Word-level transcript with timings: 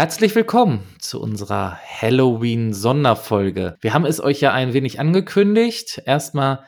Herzlich 0.00 0.34
willkommen 0.34 0.80
zu 0.98 1.20
unserer 1.20 1.78
Halloween-Sonderfolge. 2.00 3.76
Wir 3.82 3.92
haben 3.92 4.06
es 4.06 4.18
euch 4.18 4.40
ja 4.40 4.50
ein 4.50 4.72
wenig 4.72 4.98
angekündigt. 4.98 6.00
Erstmal 6.06 6.64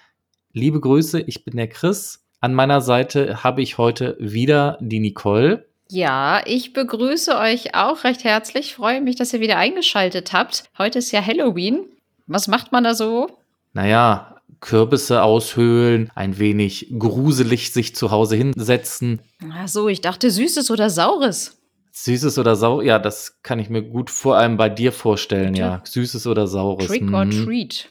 liebe 0.52 0.78
Grüße, 0.78 1.18
ich 1.18 1.42
bin 1.42 1.56
der 1.56 1.68
Chris. 1.68 2.26
An 2.40 2.52
meiner 2.52 2.82
Seite 2.82 3.42
habe 3.42 3.62
ich 3.62 3.78
heute 3.78 4.18
wieder 4.20 4.76
die 4.82 5.00
Nicole. 5.00 5.66
Ja, 5.88 6.42
ich 6.44 6.74
begrüße 6.74 7.38
euch 7.38 7.74
auch 7.74 8.04
recht 8.04 8.22
herzlich. 8.22 8.74
Freue 8.74 9.00
mich, 9.00 9.16
dass 9.16 9.32
ihr 9.32 9.40
wieder 9.40 9.56
eingeschaltet 9.56 10.34
habt. 10.34 10.64
Heute 10.76 10.98
ist 10.98 11.10
ja 11.10 11.24
Halloween. 11.24 11.86
Was 12.26 12.48
macht 12.48 12.70
man 12.70 12.84
da 12.84 12.94
so? 12.94 13.30
Naja, 13.72 14.42
Kürbisse 14.60 15.22
aushöhlen, 15.22 16.10
ein 16.14 16.38
wenig 16.38 16.92
gruselig 16.98 17.72
sich 17.72 17.96
zu 17.96 18.10
Hause 18.10 18.36
hinsetzen. 18.36 19.22
Ach 19.54 19.68
so, 19.68 19.88
ich 19.88 20.02
dachte 20.02 20.30
Süßes 20.30 20.70
oder 20.70 20.90
Saures. 20.90 21.61
Süßes 21.92 22.38
oder 22.38 22.56
Saures, 22.56 22.86
ja, 22.86 22.98
das 22.98 23.42
kann 23.42 23.58
ich 23.58 23.68
mir 23.68 23.82
gut 23.82 24.10
vor 24.10 24.36
allem 24.36 24.56
bei 24.56 24.68
dir 24.68 24.92
vorstellen, 24.92 25.52
Bitte? 25.52 25.60
ja. 25.60 25.82
Süßes 25.84 26.26
oder 26.26 26.46
Saures. 26.46 26.86
Trick 26.86 27.12
or 27.12 27.26
mhm. 27.26 27.44
treat. 27.44 27.88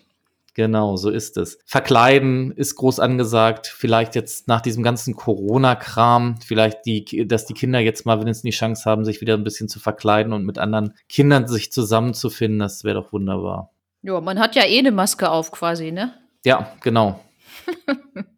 Genau, 0.53 0.97
so 0.97 1.09
ist 1.09 1.37
es. 1.37 1.59
Verkleiden 1.65 2.51
ist 2.51 2.75
groß 2.75 2.99
angesagt. 2.99 3.67
Vielleicht 3.67 4.15
jetzt 4.15 4.49
nach 4.49 4.59
diesem 4.59 4.83
ganzen 4.83 5.15
Corona-Kram, 5.15 6.41
vielleicht 6.45 6.85
die, 6.85 7.25
dass 7.25 7.45
die 7.45 7.53
Kinder 7.53 7.79
jetzt 7.79 8.05
mal 8.05 8.19
wenigstens 8.19 8.43
die 8.43 8.57
Chance 8.57 8.89
haben, 8.89 9.05
sich 9.05 9.21
wieder 9.21 9.35
ein 9.35 9.45
bisschen 9.45 9.69
zu 9.69 9.79
verkleiden 9.79 10.33
und 10.33 10.45
mit 10.45 10.57
anderen 10.57 10.93
Kindern 11.07 11.47
sich 11.47 11.71
zusammenzufinden. 11.71 12.59
Das 12.59 12.83
wäre 12.83 12.95
doch 12.95 13.13
wunderbar. 13.13 13.71
Ja, 14.01 14.19
man 14.19 14.39
hat 14.39 14.55
ja 14.55 14.65
eh 14.65 14.79
eine 14.79 14.91
Maske 14.91 15.29
auf 15.29 15.51
quasi, 15.51 15.91
ne? 15.91 16.13
Ja, 16.43 16.73
genau. 16.81 17.21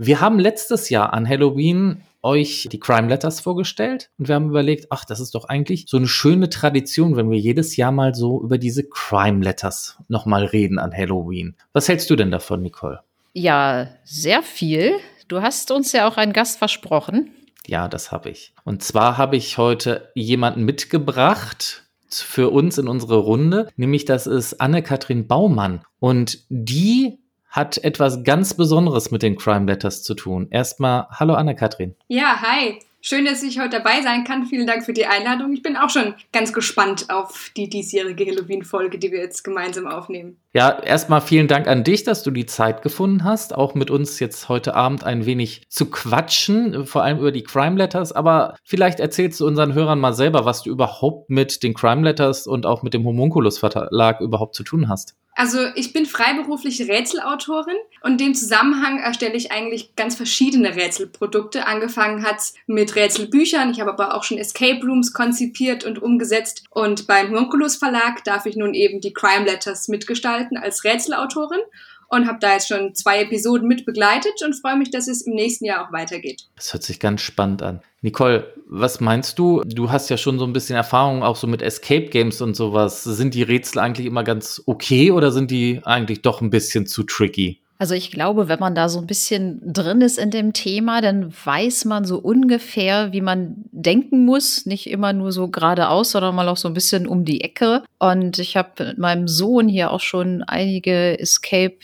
Wir 0.00 0.20
haben 0.20 0.38
letztes 0.38 0.90
Jahr 0.90 1.12
an 1.12 1.28
Halloween 1.28 2.02
euch 2.22 2.68
die 2.70 2.78
Crime 2.78 3.08
Letters 3.08 3.40
vorgestellt 3.40 4.10
und 4.16 4.28
wir 4.28 4.36
haben 4.36 4.48
überlegt, 4.48 4.86
ach, 4.90 5.04
das 5.04 5.18
ist 5.18 5.34
doch 5.34 5.46
eigentlich 5.46 5.86
so 5.88 5.96
eine 5.96 6.06
schöne 6.06 6.48
Tradition, 6.48 7.16
wenn 7.16 7.32
wir 7.32 7.38
jedes 7.38 7.76
Jahr 7.76 7.90
mal 7.90 8.14
so 8.14 8.40
über 8.40 8.58
diese 8.58 8.84
Crime 8.84 9.42
Letters 9.42 9.98
nochmal 10.06 10.44
reden 10.44 10.78
an 10.78 10.96
Halloween. 10.96 11.56
Was 11.72 11.88
hältst 11.88 12.08
du 12.10 12.14
denn 12.14 12.30
davon, 12.30 12.62
Nicole? 12.62 13.00
Ja, 13.32 13.88
sehr 14.04 14.44
viel. 14.44 14.92
Du 15.26 15.42
hast 15.42 15.72
uns 15.72 15.90
ja 15.90 16.08
auch 16.08 16.16
einen 16.16 16.32
Gast 16.32 16.58
versprochen. 16.58 17.32
Ja, 17.66 17.88
das 17.88 18.12
habe 18.12 18.30
ich. 18.30 18.54
Und 18.62 18.84
zwar 18.84 19.18
habe 19.18 19.36
ich 19.36 19.58
heute 19.58 20.10
jemanden 20.14 20.64
mitgebracht, 20.64 21.82
für 22.08 22.50
uns 22.50 22.78
in 22.78 22.88
unsere 22.88 23.18
Runde, 23.18 23.68
nämlich 23.76 24.04
das 24.04 24.26
ist 24.26 24.60
Anne-Kathrin 24.60 25.26
Baumann. 25.26 25.82
Und 25.98 26.38
die 26.48 27.18
hat 27.48 27.78
etwas 27.78 28.24
ganz 28.24 28.54
Besonderes 28.54 29.10
mit 29.10 29.22
den 29.22 29.36
Crime 29.36 29.66
Letters 29.66 30.02
zu 30.02 30.14
tun. 30.14 30.48
Erstmal, 30.50 31.06
hallo 31.10 31.34
Anne-Kathrin. 31.34 31.94
Ja, 32.08 32.40
hi. 32.40 32.78
Schön, 33.00 33.24
dass 33.24 33.44
ich 33.44 33.60
heute 33.60 33.76
dabei 33.76 34.02
sein 34.02 34.24
kann. 34.24 34.46
Vielen 34.46 34.66
Dank 34.66 34.84
für 34.84 34.92
die 34.92 35.06
Einladung. 35.06 35.52
Ich 35.52 35.62
bin 35.62 35.76
auch 35.76 35.88
schon 35.88 36.14
ganz 36.32 36.52
gespannt 36.52 37.06
auf 37.10 37.52
die 37.56 37.70
diesjährige 37.70 38.26
Halloween-Folge, 38.26 38.98
die 38.98 39.12
wir 39.12 39.20
jetzt 39.20 39.44
gemeinsam 39.44 39.86
aufnehmen. 39.86 40.36
Ja, 40.52 40.80
erstmal 40.80 41.20
vielen 41.20 41.46
Dank 41.46 41.68
an 41.68 41.84
dich, 41.84 42.02
dass 42.02 42.24
du 42.24 42.32
die 42.32 42.46
Zeit 42.46 42.82
gefunden 42.82 43.22
hast, 43.22 43.54
auch 43.54 43.74
mit 43.74 43.92
uns 43.92 44.18
jetzt 44.18 44.48
heute 44.48 44.74
Abend 44.74 45.04
ein 45.04 45.26
wenig 45.26 45.62
zu 45.68 45.86
quatschen, 45.86 46.86
vor 46.86 47.04
allem 47.04 47.18
über 47.18 47.30
die 47.30 47.44
Crime 47.44 47.76
Letters. 47.76 48.10
Aber 48.10 48.56
vielleicht 48.64 48.98
erzählst 48.98 49.38
du 49.38 49.46
unseren 49.46 49.74
Hörern 49.74 50.00
mal 50.00 50.12
selber, 50.12 50.44
was 50.44 50.64
du 50.64 50.70
überhaupt 50.70 51.30
mit 51.30 51.62
den 51.62 51.74
Crime 51.74 52.02
Letters 52.02 52.48
und 52.48 52.66
auch 52.66 52.82
mit 52.82 52.94
dem 52.94 53.04
Homunculus 53.04 53.58
Verlag 53.58 54.20
überhaupt 54.20 54.56
zu 54.56 54.64
tun 54.64 54.88
hast. 54.88 55.14
Also 55.38 55.68
ich 55.76 55.92
bin 55.92 56.04
freiberufliche 56.04 56.88
Rätselautorin 56.88 57.76
und 58.02 58.10
in 58.10 58.18
dem 58.18 58.34
Zusammenhang 58.34 58.98
erstelle 58.98 59.36
ich 59.36 59.52
eigentlich 59.52 59.94
ganz 59.94 60.16
verschiedene 60.16 60.74
Rätselprodukte. 60.74 61.64
Angefangen 61.64 62.24
hat 62.24 62.42
mit 62.66 62.96
Rätselbüchern, 62.96 63.70
ich 63.70 63.80
habe 63.80 63.92
aber 63.92 64.16
auch 64.16 64.24
schon 64.24 64.38
Escape 64.38 64.84
Rooms 64.84 65.12
konzipiert 65.12 65.84
und 65.84 66.02
umgesetzt. 66.02 66.64
Und 66.70 67.06
beim 67.06 67.28
Homunculus 67.28 67.76
Verlag 67.76 68.24
darf 68.24 68.46
ich 68.46 68.56
nun 68.56 68.74
eben 68.74 69.00
die 69.00 69.12
Crime 69.12 69.44
Letters 69.44 69.86
mitgestalten 69.86 70.56
als 70.56 70.82
Rätselautorin 70.82 71.60
und 72.08 72.26
habe 72.26 72.38
da 72.40 72.54
jetzt 72.54 72.68
schon 72.68 72.94
zwei 72.94 73.22
Episoden 73.22 73.68
mit 73.68 73.84
begleitet 73.84 74.34
und 74.44 74.54
freue 74.54 74.76
mich, 74.76 74.90
dass 74.90 75.08
es 75.08 75.22
im 75.22 75.34
nächsten 75.34 75.64
Jahr 75.64 75.86
auch 75.86 75.92
weitergeht. 75.92 76.46
Das 76.56 76.72
hört 76.72 76.82
sich 76.82 77.00
ganz 77.00 77.20
spannend 77.20 77.62
an. 77.62 77.80
Nicole, 78.00 78.52
was 78.66 79.00
meinst 79.00 79.38
du? 79.38 79.62
Du 79.64 79.90
hast 79.90 80.08
ja 80.08 80.16
schon 80.16 80.38
so 80.38 80.44
ein 80.44 80.52
bisschen 80.52 80.76
Erfahrung 80.76 81.22
auch 81.22 81.36
so 81.36 81.46
mit 81.46 81.62
Escape 81.62 82.06
Games 82.06 82.40
und 82.40 82.54
sowas. 82.54 83.04
Sind 83.04 83.34
die 83.34 83.42
Rätsel 83.42 83.80
eigentlich 83.80 84.06
immer 84.06 84.24
ganz 84.24 84.62
okay 84.66 85.10
oder 85.10 85.32
sind 85.32 85.50
die 85.50 85.80
eigentlich 85.84 86.22
doch 86.22 86.40
ein 86.40 86.50
bisschen 86.50 86.86
zu 86.86 87.02
tricky? 87.02 87.60
Also 87.80 87.94
ich 87.94 88.10
glaube, 88.10 88.48
wenn 88.48 88.58
man 88.58 88.74
da 88.74 88.88
so 88.88 88.98
ein 88.98 89.06
bisschen 89.06 89.60
drin 89.72 90.00
ist 90.00 90.18
in 90.18 90.32
dem 90.32 90.52
Thema, 90.52 91.00
dann 91.00 91.32
weiß 91.32 91.84
man 91.84 92.04
so 92.04 92.18
ungefähr, 92.18 93.12
wie 93.12 93.20
man 93.20 93.54
denken 93.70 94.24
muss. 94.24 94.66
Nicht 94.66 94.90
immer 94.90 95.12
nur 95.12 95.30
so 95.30 95.46
geradeaus, 95.46 96.10
sondern 96.10 96.34
mal 96.34 96.48
auch 96.48 96.56
so 96.56 96.66
ein 96.66 96.74
bisschen 96.74 97.06
um 97.06 97.24
die 97.24 97.40
Ecke. 97.40 97.84
Und 98.00 98.40
ich 98.40 98.56
habe 98.56 98.84
mit 98.84 98.98
meinem 98.98 99.28
Sohn 99.28 99.68
hier 99.68 99.92
auch 99.92 100.00
schon 100.00 100.42
einige 100.42 101.20
Escape 101.20 101.76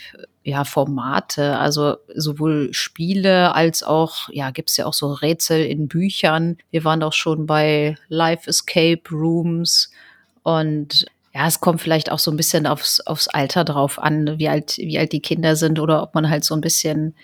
ja, 0.43 0.65
Formate, 0.65 1.59
also 1.59 1.97
sowohl 2.15 2.69
Spiele 2.75 3.55
als 3.55 3.82
auch, 3.82 4.28
ja, 4.31 4.50
gibt's 4.50 4.76
ja 4.76 4.84
auch 4.87 4.93
so 4.93 5.12
Rätsel 5.12 5.65
in 5.65 5.88
Büchern. 5.88 6.59
Wir 6.71 6.84
waren 6.84 7.03
auch 7.03 7.15
schon 7.15 7.47
bei 7.47 7.97
Live 8.09 8.47
Escape 8.47 9.03
Rooms 9.11 9.91
und 10.43 11.06
ja, 11.34 11.49
es 11.49 11.61
kommt 11.61 11.83
vielleicht 11.83 12.12
auch 12.12 12.21
so 12.21 12.31
ein 12.31 12.37
bisschen 12.37 12.67
aufs, 12.67 13.00
aufs 13.00 13.27
Alter 13.27 13.65
drauf 13.65 13.99
an, 13.99 14.39
wie 14.39 14.49
alt, 14.49 14.77
wie 14.78 14.99
alt 14.99 15.12
die 15.12 15.21
Kinder 15.21 15.56
sind 15.56 15.81
oder 15.81 16.03
ob 16.03 16.15
man 16.15 16.31
halt 16.31 16.45
so 16.45 16.55
ein 16.55 16.61
bisschen 16.61 17.17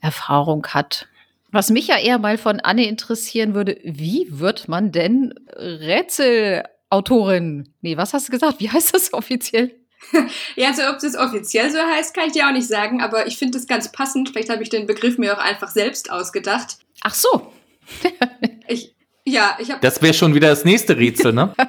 Erfahrung 0.00 0.66
hat. 0.66 1.06
Was 1.52 1.70
mich 1.70 1.86
ja 1.86 1.98
eher 1.98 2.18
mal 2.18 2.36
von 2.36 2.58
Anne 2.58 2.88
interessieren 2.88 3.54
würde, 3.54 3.78
wie 3.84 4.26
wird 4.28 4.66
man 4.66 4.90
denn 4.90 5.34
Rätselautorin? 5.54 7.68
Nee, 7.80 7.96
was 7.96 8.12
hast 8.12 8.26
du 8.26 8.32
gesagt? 8.32 8.58
Wie 8.58 8.70
heißt 8.70 8.92
das 8.92 9.12
offiziell? 9.12 9.70
ja, 10.56 10.70
also 10.70 10.82
ob 10.90 10.98
das 10.98 11.16
offiziell 11.16 11.70
so 11.70 11.78
heißt, 11.78 12.12
kann 12.12 12.26
ich 12.26 12.32
dir 12.32 12.48
auch 12.48 12.52
nicht 12.52 12.66
sagen, 12.66 13.00
aber 13.00 13.28
ich 13.28 13.38
finde 13.38 13.56
das 13.56 13.68
ganz 13.68 13.92
passend. 13.92 14.30
Vielleicht 14.30 14.50
habe 14.50 14.64
ich 14.64 14.68
den 14.68 14.88
Begriff 14.88 15.16
mir 15.16 15.32
auch 15.32 15.42
einfach 15.42 15.70
selbst 15.70 16.10
ausgedacht. 16.10 16.78
Ach 17.02 17.14
so. 17.14 17.52
ich, 18.66 18.96
ja, 19.24 19.56
ich 19.60 19.70
habe. 19.70 19.80
Das 19.80 20.02
wäre 20.02 20.12
schon 20.12 20.34
wieder 20.34 20.48
das 20.48 20.64
nächste 20.64 20.96
Rätsel, 20.96 21.32
ne? 21.32 21.54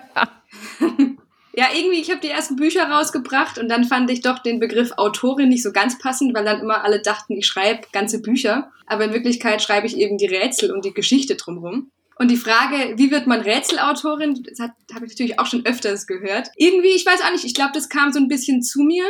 ja, 1.58 1.68
irgendwie, 1.74 2.02
ich 2.02 2.12
habe 2.12 2.20
die 2.20 2.30
ersten 2.30 2.58
Bücher 2.58 2.90
rausgebracht 2.90 3.58
und 3.58 3.70
dann 3.70 3.86
fand 3.86 4.10
ich 4.12 4.22
doch 4.22 4.40
den 4.40 4.60
Begriff 4.60 4.92
Autorin 4.98 5.50
nicht 5.50 5.64
so 5.64 5.72
ganz 5.72 5.98
passend, 5.98 6.36
weil 6.36 6.44
dann 6.44 6.60
immer 6.60 6.84
alle 6.84 7.02
dachten, 7.02 7.34
ich 7.34 7.48
schreibe 7.48 7.88
ganze 7.94 8.22
Bücher. 8.22 8.72
Aber 8.86 9.06
in 9.06 9.14
Wirklichkeit 9.14 9.62
schreibe 9.62 9.88
ich 9.88 9.98
eben 9.98 10.18
die 10.18 10.28
Rätsel 10.28 10.72
und 10.72 10.84
die 10.84 10.94
Geschichte 10.94 11.36
drumherum. 11.36 11.92
Und 12.18 12.30
die 12.30 12.38
Frage, 12.38 12.98
wie 12.98 13.12
wird 13.12 13.28
man 13.28 13.42
Rätselautorin, 13.42 14.44
das 14.44 14.60
habe 14.60 15.06
ich 15.06 15.12
natürlich 15.12 15.40
auch 15.40 15.46
schon 15.46 15.66
öfters 15.66 16.08
gehört. 16.08 16.50
Irgendwie, 16.56 16.90
ich 16.90 17.06
weiß 17.06 17.22
auch 17.22 17.32
nicht, 17.32 17.46
ich 17.46 17.54
glaube, 17.54 17.72
das 17.74 17.90
kam 17.90 18.12
so 18.12 18.20
ein 18.20 18.28
bisschen 18.28 18.62
zu 18.62 18.82
mir. 18.82 19.04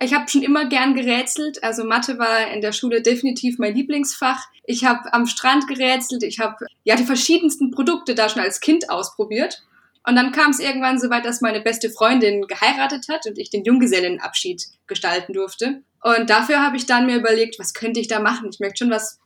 Ich 0.00 0.12
habe 0.12 0.28
schon 0.28 0.42
immer 0.42 0.66
gern 0.66 0.94
gerätselt. 0.94 1.62
Also 1.62 1.84
Mathe 1.84 2.18
war 2.18 2.50
in 2.52 2.60
der 2.60 2.72
Schule 2.72 3.00
definitiv 3.00 3.58
mein 3.58 3.74
Lieblingsfach. 3.74 4.44
Ich 4.64 4.84
habe 4.84 5.12
am 5.12 5.26
Strand 5.26 5.66
gerätselt. 5.68 6.22
Ich 6.22 6.40
habe 6.40 6.66
ja 6.84 6.96
die 6.96 7.04
verschiedensten 7.04 7.70
Produkte 7.70 8.14
da 8.14 8.28
schon 8.28 8.42
als 8.42 8.60
Kind 8.60 8.90
ausprobiert. 8.90 9.62
Und 10.08 10.14
dann 10.14 10.30
kam 10.30 10.50
es 10.50 10.60
irgendwann 10.60 11.00
so 11.00 11.10
weit, 11.10 11.24
dass 11.24 11.40
meine 11.40 11.60
beste 11.60 11.90
Freundin 11.90 12.42
geheiratet 12.46 13.06
hat 13.10 13.26
und 13.26 13.38
ich 13.38 13.50
den 13.50 13.64
Junggesellenabschied 13.64 14.62
gestalten 14.86 15.32
durfte. 15.32 15.82
Und 16.00 16.30
dafür 16.30 16.62
habe 16.62 16.76
ich 16.76 16.86
dann 16.86 17.06
mir 17.06 17.16
überlegt, 17.16 17.58
was 17.58 17.74
könnte 17.74 17.98
ich 17.98 18.06
da 18.06 18.20
machen? 18.20 18.48
Ich 18.52 18.60
möchte 18.60 18.84
schon 18.84 18.90
was 18.90 19.18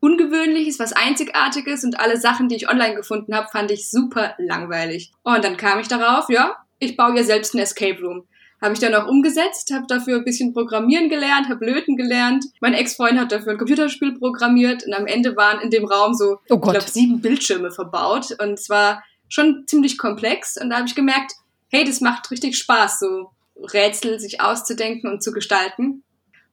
Ungewöhnliches, 0.00 0.78
was 0.78 0.92
Einzigartiges 0.92 1.84
und 1.84 1.98
alle 1.98 2.18
Sachen, 2.18 2.48
die 2.48 2.56
ich 2.56 2.68
online 2.68 2.94
gefunden 2.94 3.34
habe, 3.34 3.48
fand 3.50 3.70
ich 3.70 3.90
super 3.90 4.34
langweilig. 4.36 5.10
Und 5.22 5.42
dann 5.42 5.56
kam 5.56 5.80
ich 5.80 5.88
darauf, 5.88 6.28
ja, 6.28 6.54
ich 6.78 6.98
baue 6.98 7.16
ja 7.16 7.22
selbst 7.22 7.54
ein 7.54 7.58
Escape 7.58 8.00
Room. 8.02 8.26
Habe 8.60 8.74
ich 8.74 8.80
dann 8.80 8.94
auch 8.94 9.06
umgesetzt, 9.06 9.72
habe 9.72 9.86
dafür 9.88 10.18
ein 10.18 10.24
bisschen 10.24 10.52
Programmieren 10.52 11.08
gelernt, 11.08 11.48
habe 11.48 11.64
Löten 11.64 11.96
gelernt. 11.96 12.44
Mein 12.60 12.74
Ex-Freund 12.74 13.18
hat 13.18 13.32
dafür 13.32 13.52
ein 13.52 13.58
Computerspiel 13.58 14.18
programmiert 14.18 14.84
und 14.86 14.94
am 14.94 15.06
Ende 15.06 15.36
waren 15.36 15.60
in 15.60 15.70
dem 15.70 15.86
Raum 15.86 16.14
so, 16.14 16.38
oh 16.50 16.54
ich 16.54 16.60
glaube, 16.60 16.80
sieben 16.82 17.20
Bildschirme 17.20 17.70
verbaut. 17.70 18.36
Und 18.40 18.54
es 18.58 18.68
war 18.68 19.02
schon 19.28 19.64
ziemlich 19.66 19.98
komplex 19.98 20.56
und 20.56 20.70
da 20.70 20.76
habe 20.76 20.88
ich 20.88 20.94
gemerkt, 20.94 21.32
hey, 21.68 21.84
das 21.84 22.00
macht 22.00 22.30
richtig 22.30 22.56
Spaß, 22.58 23.00
so 23.00 23.30
Rätsel 23.56 24.20
sich 24.20 24.40
auszudenken 24.40 25.10
und 25.10 25.22
zu 25.22 25.32
gestalten. 25.32 26.02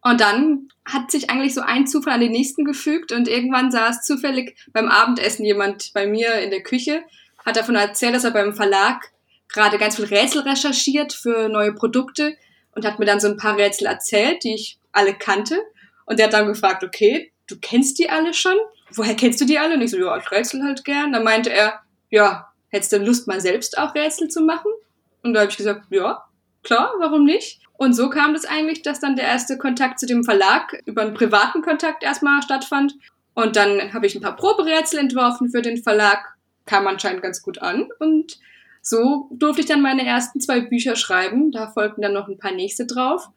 Und 0.01 0.19
dann 0.19 0.67
hat 0.85 1.11
sich 1.11 1.29
eigentlich 1.29 1.53
so 1.53 1.61
ein 1.61 1.87
Zufall 1.87 2.13
an 2.13 2.21
den 2.21 2.31
nächsten 2.31 2.65
gefügt 2.65 3.11
und 3.11 3.27
irgendwann 3.27 3.71
saß 3.71 4.03
zufällig 4.03 4.57
beim 4.73 4.89
Abendessen 4.89 5.45
jemand 5.45 5.91
bei 5.93 6.07
mir 6.07 6.35
in 6.39 6.49
der 6.49 6.61
Küche, 6.61 7.03
hat 7.45 7.55
davon 7.55 7.75
erzählt, 7.75 8.15
dass 8.15 8.25
er 8.25 8.31
beim 8.31 8.53
Verlag 8.53 9.11
gerade 9.47 9.77
ganz 9.77 9.95
viel 9.95 10.05
Rätsel 10.05 10.41
recherchiert 10.41 11.13
für 11.13 11.47
neue 11.47 11.73
Produkte 11.73 12.35
und 12.75 12.85
hat 12.85 12.99
mir 12.99 13.05
dann 13.05 13.19
so 13.19 13.27
ein 13.27 13.37
paar 13.37 13.57
Rätsel 13.57 13.87
erzählt, 13.87 14.43
die 14.43 14.55
ich 14.55 14.79
alle 14.91 15.13
kannte. 15.13 15.61
Und 16.05 16.19
der 16.19 16.27
hat 16.27 16.33
dann 16.33 16.47
gefragt, 16.47 16.83
okay, 16.83 17.31
du 17.47 17.57
kennst 17.59 17.99
die 17.99 18.09
alle 18.09 18.33
schon? 18.33 18.57
Woher 18.91 19.15
kennst 19.15 19.39
du 19.39 19.45
die 19.45 19.59
alle? 19.59 19.75
Und 19.75 19.81
ich 19.81 19.91
so, 19.91 19.97
ja, 19.97 20.17
ich 20.17 20.29
rätsel 20.31 20.63
halt 20.63 20.83
gern. 20.83 21.13
Dann 21.13 21.23
meinte 21.23 21.51
er, 21.51 21.81
ja, 22.09 22.52
hättest 22.73 22.91
du 22.91 22.97
Lust, 22.97 23.27
mal 23.27 23.39
selbst 23.39 23.77
auch 23.77 23.93
Rätsel 23.93 24.29
zu 24.29 24.41
machen? 24.41 24.71
Und 25.21 25.33
da 25.33 25.41
habe 25.41 25.51
ich 25.51 25.57
gesagt, 25.57 25.85
ja, 25.91 26.25
klar, 26.63 26.91
warum 26.97 27.23
nicht? 27.23 27.61
Und 27.73 27.93
so 27.93 28.09
kam 28.09 28.33
das 28.33 28.45
eigentlich, 28.45 28.81
dass 28.81 28.99
dann 28.99 29.15
der 29.15 29.25
erste 29.25 29.57
Kontakt 29.57 29.99
zu 29.99 30.07
dem 30.07 30.23
Verlag 30.23 30.81
über 30.85 31.03
einen 31.03 31.13
privaten 31.13 31.61
Kontakt 31.61 32.03
erstmal 32.03 32.41
stattfand. 32.41 32.95
Und 33.35 33.55
dann 33.55 33.93
habe 33.93 34.07
ich 34.07 34.15
ein 34.15 34.21
paar 34.21 34.35
Proberätsel 34.35 34.99
entworfen 34.99 35.49
für 35.49 35.61
den 35.61 35.77
Verlag, 35.77 36.19
kam 36.65 36.87
anscheinend 36.87 37.21
ganz 37.21 37.43
gut 37.43 37.61
an. 37.61 37.89
Und 37.99 38.39
so 38.81 39.29
durfte 39.31 39.61
ich 39.61 39.67
dann 39.67 39.81
meine 39.81 40.05
ersten 40.05 40.41
zwei 40.41 40.61
Bücher 40.61 40.95
schreiben. 40.95 41.51
Da 41.51 41.67
folgten 41.67 42.01
dann 42.01 42.13
noch 42.13 42.27
ein 42.27 42.39
paar 42.39 42.51
nächste 42.51 42.87
drauf. 42.87 43.29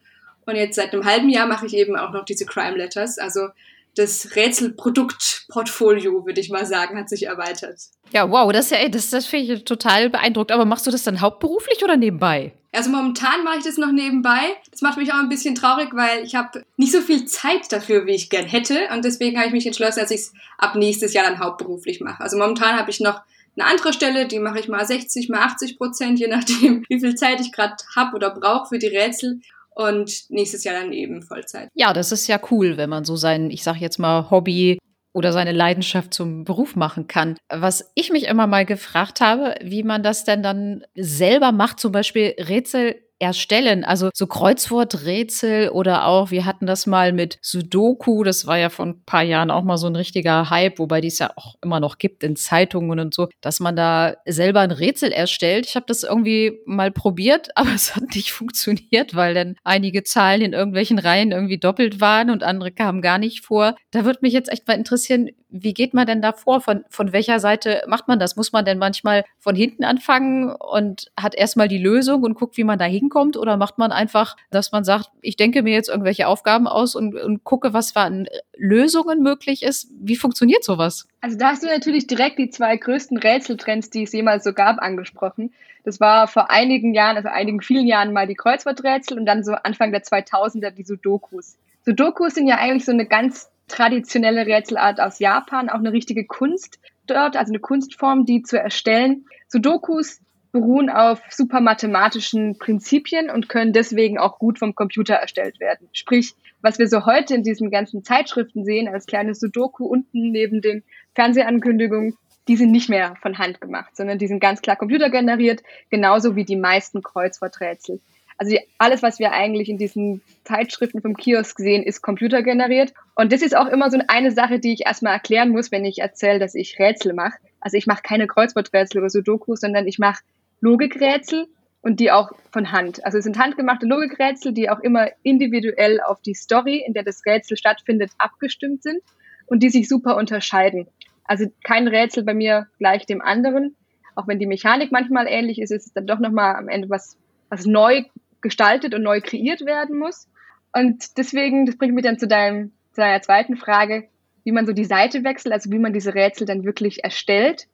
Und 0.47 0.57
jetzt 0.57 0.77
seit 0.77 0.95
einem 0.95 1.05
halben 1.05 1.29
Jahr 1.29 1.47
mache 1.47 1.67
ich 1.67 1.75
eben 1.75 1.97
auch 1.97 2.13
noch 2.13 2.25
diese 2.25 2.47
Crime 2.47 2.77
Letters. 2.77 3.19
Also 3.19 3.49
das 3.97 4.37
Rätselproduktportfolio, 4.37 6.27
würde 6.27 6.41
ich 6.41 6.51
mal 6.51 6.67
sagen, 6.67 6.99
hat 6.99 7.09
sich 7.09 7.27
erweitert. 7.27 7.81
Ja, 8.13 8.31
wow, 8.31 8.53
das 8.53 8.67
ist 8.67 8.71
ja, 8.73 8.89
das, 8.89 9.11
das 9.11 9.27
finde 9.27 9.55
ich 9.55 9.65
total 9.65 10.11
beeindruckt. 10.11 10.53
Aber 10.53 10.65
machst 10.65 10.87
du 10.87 10.91
das 10.91 11.03
dann 11.03 11.21
hauptberuflich 11.21 11.83
oder 11.83 11.97
nebenbei? 11.97 12.53
Also 12.73 12.91
momentan 12.91 13.43
mache 13.43 13.59
ich 13.59 13.65
das 13.65 13.79
noch 13.79 13.91
nebenbei. 13.91 14.55
Das 14.71 14.83
macht 14.83 14.99
mich 14.99 15.13
auch 15.13 15.19
ein 15.19 15.31
bisschen 15.31 15.55
traurig, 15.55 15.89
weil 15.95 16.25
ich 16.25 16.35
habe 16.35 16.63
nicht 16.77 16.93
so 16.93 17.01
viel 17.01 17.25
Zeit 17.25 17.73
dafür, 17.73 18.07
wie 18.07 18.15
ich 18.15 18.29
gern 18.29 18.47
hätte. 18.47 18.89
Und 18.93 19.05
deswegen 19.05 19.39
habe 19.39 19.47
ich 19.47 19.53
mich 19.55 19.67
entschlossen, 19.67 20.01
dass 20.01 20.11
ich 20.11 20.21
es 20.21 20.33
ab 20.59 20.75
nächstes 20.75 21.15
Jahr 21.15 21.25
dann 21.25 21.39
hauptberuflich 21.39 22.01
mache. 22.01 22.23
Also 22.23 22.37
momentan 22.37 22.79
habe 22.79 22.91
ich 22.91 23.01
noch 23.01 23.23
eine 23.59 23.71
andere 23.71 23.95
Stelle, 23.95 24.27
die 24.29 24.39
mache 24.39 24.61
ich 24.61 24.69
mal 24.69 24.85
60, 24.85 25.31
mal 25.31 25.41
80 25.41 25.79
Prozent, 25.79 26.19
je 26.19 26.29
nachdem, 26.29 26.85
wie 26.89 27.01
viel 27.01 27.15
Zeit 27.15 27.41
ich 27.41 27.53
gerade 27.53 27.77
habe 27.97 28.15
oder 28.15 28.31
brauche 28.31 28.69
für 28.69 28.79
die 28.79 28.89
Rätsel 28.89 29.41
und 29.77 30.31
nächstes 30.31 30.65
Jahr 30.65 30.81
dann 30.81 30.93
eben 30.93 31.23
Vollzeit. 31.23 31.69
Ja, 31.75 31.93
das 31.93 32.11
ist 32.11 32.27
ja 32.27 32.41
cool, 32.51 32.77
wenn 32.79 32.91
man 32.91 33.05
so 33.05 33.15
sein, 33.15 33.51
ich 33.51 33.63
sag 33.63 33.77
jetzt 33.77 33.99
mal, 33.99 34.31
Hobby 34.31 34.79
oder 35.13 35.33
seine 35.33 35.53
Leidenschaft 35.53 36.15
zum 36.15 36.45
Beruf 36.45 36.77
machen 36.77 37.07
kann. 37.07 37.37
Was 37.49 37.91
ich 37.95 38.11
mich 38.11 38.27
immer 38.27 38.47
mal 38.47 38.65
gefragt 38.65 39.21
habe, 39.21 39.55
wie 39.63 39.83
man 39.83 40.03
das 40.03 40.25
denn 40.25 40.43
dann 40.43 40.85
selber 40.95 41.53
macht, 41.53 41.79
zum 41.79 41.93
Beispiel 41.93 42.35
Rätsel 42.39 43.06
erstellen. 43.19 43.85
Also 43.85 44.11
so 44.15 44.27
Kreuzworträtsel 44.27 45.71
oder 45.71 46.07
auch, 46.07 46.31
wir 46.31 46.45
hatten 46.45 46.67
das 46.67 46.87
mal 46.87 47.13
mit 47.13 47.39
Sudoku, 47.41 48.25
das 48.25 48.47
war 48.47 48.59
ja 48.59 48.69
vor 48.69 48.87
ein 48.87 49.03
paar 49.05 49.23
Jahren 49.23 49.51
auch 49.51 49.65
mal 49.65 49.79
so 49.79 49.87
ein 49.87 49.97
richtiger 49.97 50.51
Hype, 50.51 50.79
wobei 50.79 51.01
die 51.01 51.09
es 51.09 51.19
ja 51.19 51.31
auch 51.37 51.55
immer 51.63 51.81
noch 51.81 51.99
gibt 51.99 52.23
in 52.23 52.37
Zeitungen 52.37 53.01
und 53.01 53.15
so, 53.15 53.29
dass 53.41 53.61
man 53.61 53.75
da 53.75 54.15
selber 54.27 54.61
ein 54.61 54.71
Rätsel 54.71 55.13
erstellt. 55.13 55.67
Ich 55.67 55.77
habe 55.77 55.87
das 55.89 56.03
irgendwie 56.03 56.59
mal 56.67 56.91
probiert, 56.91 57.49
aber 57.57 57.73
es 57.75 57.97
hat 57.97 58.15
nicht 58.15 58.33
funktioniert, 58.33 59.15
weil 59.15 59.35
dann 59.35 59.57
einige 59.65 60.03
Zahlen 60.03 60.43
in 60.43 60.53
irgendwelchen 60.53 60.99
Reihen 60.99 61.33
irgendwie 61.33 61.59
doppelt 61.59 62.01
waren 62.01 62.31
und 62.31 62.43
andere 62.43 62.71
kamen 62.71 63.01
gar 63.01 63.19
nicht 63.19 63.45
vor. 63.45 63.77
Da 63.91 64.05
würde 64.05 64.21
mich 64.23 64.33
jetzt 64.33 64.53
echt 64.53 64.69
mal 64.69 64.75
interessieren, 64.75 65.31
wie 65.49 65.75
geht 65.75 65.95
man 65.95 66.07
denn 66.07 66.23
da 66.23 66.33
vor? 66.33 66.61
Von, 66.61 66.85
von 66.89 67.13
welcher 67.13 67.41
Seite 67.41 67.83
macht 67.87 68.09
man 68.09 68.19
das? 68.19 68.37
Muss 68.37 68.53
man 68.53 68.65
denn 68.65 68.79
manchmal 68.79 69.25
von 69.39 69.55
hinten 69.55 69.85
anfangen 69.85 70.51
und 70.51 71.11
hat 71.17 71.35
erstmal 71.35 71.69
die 71.69 71.79
Lösung 71.79 72.23
und 72.23 72.35
guckt, 72.35 72.57
wie 72.57 72.65
man 72.65 72.79
da 72.79 72.85
hinkommt? 72.85 73.37
Oder 73.37 73.57
macht 73.57 73.79
man 73.79 73.93
einfach, 73.93 74.37
dass 74.51 74.73
man 74.73 74.85
sagt, 74.85 75.11
ich 75.23 75.37
denke 75.37 75.63
mir 75.63 75.73
jetzt 75.73 75.89
irgendwelche 75.89 76.27
Aufgaben 76.27 76.67
aus 76.67 76.95
und, 76.95 77.15
und 77.15 77.45
gucke, 77.45 77.73
was 77.73 77.95
an 77.97 78.27
Lösungen 78.57 79.23
möglich 79.23 79.63
ist? 79.63 79.89
Wie 80.01 80.17
funktioniert 80.17 80.65
sowas? 80.65 81.07
Also 81.21 81.39
da 81.39 81.51
hast 81.51 81.63
du 81.63 81.69
natürlich 81.69 82.07
direkt 82.07 82.39
die 82.39 82.51
zwei 82.51 82.77
größten 82.77 83.17
Rätseltrends, 83.17 83.91
die 83.91 84.03
es 84.03 84.13
jemals 84.13 84.45
so 84.45 84.53
gab, 84.53 84.79
angesprochen. 84.81 85.53
Das 85.85 86.01
war 86.01 86.27
vor 86.27 86.51
einigen 86.51 86.95
Jahren, 86.95 87.17
also 87.17 87.29
einigen 87.29 87.63
vielen 87.63 87.87
Jahren 87.87 88.13
mal 88.13 88.27
die 88.27 88.35
Kreuzworträtsel 88.35 89.19
und 89.19 89.27
dann 89.27 89.45
so 89.45 89.53
Anfang 89.53 89.93
der 89.93 90.03
2000er 90.03 90.71
die 90.71 90.83
Sudokus. 90.83 91.57
Sudokus 91.85 92.35
sind 92.35 92.49
ja 92.49 92.57
eigentlich 92.57 92.85
so 92.85 92.93
eine 92.93 93.07
ganz 93.07 93.49
traditionelle 93.69 94.47
Rätselart 94.47 95.01
aus 95.01 95.19
Japan, 95.19 95.69
auch 95.69 95.79
eine 95.79 95.93
richtige 95.93 96.25
Kunst 96.25 96.79
dort, 97.07 97.37
also 97.37 97.53
eine 97.53 97.61
Kunstform, 97.61 98.25
die 98.25 98.43
zu 98.43 98.59
erstellen. 98.59 99.27
Sudokus 99.49 100.21
beruhen 100.53 100.89
auf 100.89 101.21
super 101.31 101.61
mathematischen 101.61 102.59
Prinzipien 102.59 103.31
und 103.31 103.49
können 103.49 103.73
deswegen 103.73 104.19
auch 104.19 104.39
gut 104.39 104.59
vom 104.59 104.75
Computer 104.75 105.15
erstellt 105.15 105.61
werden. 105.61 105.89
Sprich, 105.93 106.35
was 106.63 106.79
wir 106.79 106.89
so 106.89 107.05
heute 107.05 107.35
in 107.35 107.43
diesen 107.43 107.71
ganzen 107.71 108.05
Zeitschriften 108.05 108.65
sehen, 108.65 108.89
als 108.89 109.07
kleines 109.07 109.39
Sudoku 109.39 109.85
unten 109.85 110.31
neben 110.31 110.63
den 110.63 110.83
Fernsehankündigungen, 111.15 112.17
die 112.49 112.57
sind 112.57 112.71
nicht 112.71 112.89
mehr 112.89 113.17
von 113.21 113.39
Hand 113.39 113.61
gemacht, 113.61 113.97
sondern 113.97 114.19
die 114.19 114.29
sind 114.29 114.41
ganz 114.41 114.63
klar 114.63 114.77
computergeneriert, 114.77 115.63
genauso 115.91 116.37
wie 116.37 116.45
die 116.45 116.57
meisten 116.57 117.03
Kreuzworträtsel. 117.03 118.01
Also 118.39 118.57
alles, 118.79 119.03
was 119.03 119.19
wir 119.19 119.33
eigentlich 119.33 119.69
in 119.69 119.79
diesen 119.79 120.21
Zeitschriften 120.45 121.01
vom 121.01 121.17
Kiosk 121.17 121.59
sehen, 121.59 121.83
ist 121.83 122.03
computergeneriert. 122.03 122.93
Und 123.15 123.33
das 123.33 123.43
ist 123.43 123.57
auch 123.57 123.67
immer 123.67 123.91
so 123.91 123.99
eine 124.09 124.31
Sache, 124.31 124.59
die 124.59 124.75
ich 124.75 124.87
erstmal 124.87 125.15
erklären 125.15 125.51
muss, 125.51 125.73
wenn 125.73 125.85
ich 125.85 125.99
erzähle, 125.99 126.39
dass 126.39 126.55
ich 126.55 126.79
Rätsel 126.79 127.15
mache. 127.15 127.39
Also 127.61 127.77
ich 127.79 127.87
mache 127.87 128.03
keine 128.03 128.27
Kreuzworträtsel 128.27 129.01
oder 129.01 129.11
Sudoku, 129.11 129.57
sondern 129.57 129.87
ich 129.87 129.99
mache 129.99 130.23
Logikrätsel 130.61 131.47
und 131.81 132.01
die 132.01 132.11
auch 132.11 132.33
von 132.51 132.73
Hand. 132.73 133.05
Also 133.05 133.19
es 133.19 133.25
sind 133.25 133.39
handgemachte 133.39 133.87
Logikrätsel, 133.87 134.53
die 134.53 134.69
auch 134.69 134.81
immer 134.81 135.09
individuell 135.23 136.01
auf 136.01 136.21
die 136.21 136.35
Story, 136.35 136.83
in 136.87 136.93
der 136.93 137.05
das 137.05 137.25
Rätsel 137.25 137.57
stattfindet, 137.57 138.11
abgestimmt 138.19 138.83
sind 138.83 139.01
und 139.47 139.63
die 139.63 139.71
sich 139.71 139.89
super 139.89 140.17
unterscheiden. 140.17 140.89
Also 141.25 141.47
kein 141.65 141.89
Rätsel 141.89 142.23
bei 142.25 142.35
mir 142.35 142.67
gleich 142.79 143.07
dem 143.07 143.23
anderen. 143.23 143.77
Auch 144.15 144.29
wenn 144.29 144.39
die 144.39 144.47
Mechanik 144.47 144.93
manchmal 144.93 145.27
ähnlich 145.27 145.61
ist, 145.61 145.71
ist 145.71 145.87
es 145.87 145.93
dann 145.93 146.07
doch 146.07 146.19
nochmal 146.19 146.57
am 146.57 146.69
Ende 146.69 146.91
was, 146.91 147.17
was 147.49 147.67
neu 147.67 148.05
gestaltet 148.47 148.95
und 148.95 149.03
neu 149.03 149.21
kreiert 149.21 149.65
werden 149.65 149.99
muss. 149.99 150.29
Und 150.73 151.17
deswegen, 151.17 151.67
das 151.67 151.77
bringt 151.77 151.95
mich 151.95 152.05
dann 152.05 152.19
zu, 152.19 152.27
deinem, 152.27 152.73
zu 152.93 153.01
deiner 153.01 153.23
zweiten 153.23 153.57
Frage, 153.57 154.09
wie 154.45 154.53
man 154.53 154.67
so 154.67 154.73
die 154.73 154.85
Seite 154.85 155.25
wechselt, 155.25 155.53
also 155.53 155.71
wie 155.71 155.79
man 155.79 155.93
diese 155.93 156.15
Rätsel 156.15 156.47
dann 156.47 156.65
wirklich 156.65 157.03
erstellt. 157.03 157.67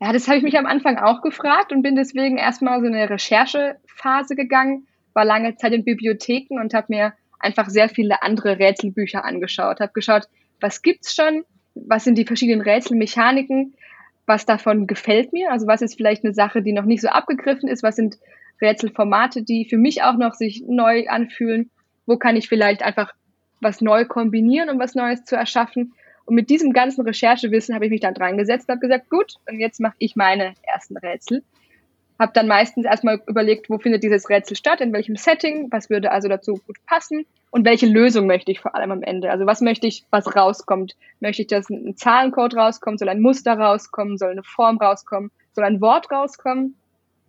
Ja, 0.00 0.12
das 0.12 0.26
habe 0.26 0.38
ich 0.38 0.42
mich 0.42 0.58
am 0.58 0.66
Anfang 0.66 0.98
auch 0.98 1.22
gefragt 1.22 1.72
und 1.72 1.82
bin 1.82 1.96
deswegen 1.96 2.36
erstmal 2.36 2.80
so 2.80 2.86
eine 2.86 3.08
Recherchephase 3.08 4.34
gegangen, 4.34 4.86
war 5.12 5.24
lange 5.24 5.56
Zeit 5.56 5.72
in 5.72 5.84
Bibliotheken 5.84 6.58
und 6.60 6.74
habe 6.74 6.86
mir 6.88 7.12
einfach 7.38 7.68
sehr 7.68 7.88
viele 7.88 8.22
andere 8.22 8.58
Rätselbücher 8.58 9.24
angeschaut, 9.24 9.80
habe 9.80 9.92
geschaut, 9.92 10.24
was 10.60 10.82
gibt's 10.82 11.14
schon, 11.14 11.44
was 11.74 12.04
sind 12.04 12.18
die 12.18 12.24
verschiedenen 12.24 12.62
Rätselmechaniken, 12.62 13.74
was 14.26 14.46
davon 14.46 14.86
gefällt 14.86 15.32
mir, 15.32 15.52
also 15.52 15.66
was 15.66 15.82
ist 15.82 15.96
vielleicht 15.96 16.24
eine 16.24 16.34
Sache, 16.34 16.62
die 16.62 16.72
noch 16.72 16.86
nicht 16.86 17.02
so 17.02 17.08
abgegriffen 17.08 17.68
ist, 17.68 17.82
was 17.82 17.96
sind 17.96 18.16
Rätselformate, 18.60 19.42
die 19.42 19.66
für 19.68 19.78
mich 19.78 20.02
auch 20.02 20.16
noch 20.16 20.34
sich 20.34 20.64
neu 20.66 21.06
anfühlen. 21.08 21.70
Wo 22.06 22.16
kann 22.16 22.36
ich 22.36 22.48
vielleicht 22.48 22.82
einfach 22.82 23.12
was 23.60 23.80
neu 23.80 24.04
kombinieren, 24.04 24.70
um 24.70 24.78
was 24.78 24.94
Neues 24.94 25.24
zu 25.24 25.36
erschaffen? 25.36 25.94
Und 26.26 26.34
mit 26.34 26.48
diesem 26.50 26.72
ganzen 26.72 27.02
Recherchewissen 27.02 27.74
habe 27.74 27.86
ich 27.86 27.90
mich 27.90 28.00
dann 28.00 28.14
dran 28.14 28.38
gesetzt 28.38 28.68
und 28.68 28.74
habe 28.74 28.86
gesagt, 28.86 29.10
gut, 29.10 29.34
und 29.48 29.58
jetzt 29.58 29.80
mache 29.80 29.96
ich 29.98 30.16
meine 30.16 30.54
ersten 30.62 30.96
Rätsel. 30.96 31.42
Habe 32.18 32.32
dann 32.32 32.46
meistens 32.46 32.86
erstmal 32.86 33.20
überlegt, 33.26 33.68
wo 33.68 33.78
findet 33.78 34.04
dieses 34.04 34.30
Rätsel 34.30 34.56
statt, 34.56 34.80
in 34.80 34.92
welchem 34.92 35.16
Setting, 35.16 35.68
was 35.70 35.90
würde 35.90 36.12
also 36.12 36.28
dazu 36.28 36.60
gut 36.66 36.76
passen 36.86 37.26
und 37.50 37.66
welche 37.66 37.86
Lösung 37.86 38.26
möchte 38.26 38.52
ich 38.52 38.60
vor 38.60 38.74
allem 38.74 38.92
am 38.92 39.02
Ende. 39.02 39.30
Also 39.30 39.46
was 39.46 39.60
möchte 39.60 39.86
ich, 39.86 40.04
was 40.10 40.34
rauskommt. 40.34 40.96
Möchte 41.20 41.42
ich, 41.42 41.48
dass 41.48 41.68
ein 41.68 41.96
Zahlencode 41.96 42.56
rauskommt, 42.56 43.00
soll 43.00 43.08
ein 43.08 43.20
Muster 43.20 43.58
rauskommen, 43.58 44.16
soll 44.16 44.30
eine 44.30 44.44
Form 44.44 44.78
rauskommen, 44.78 45.30
soll 45.52 45.64
ein 45.64 45.80
Wort 45.80 46.10
rauskommen. 46.10 46.76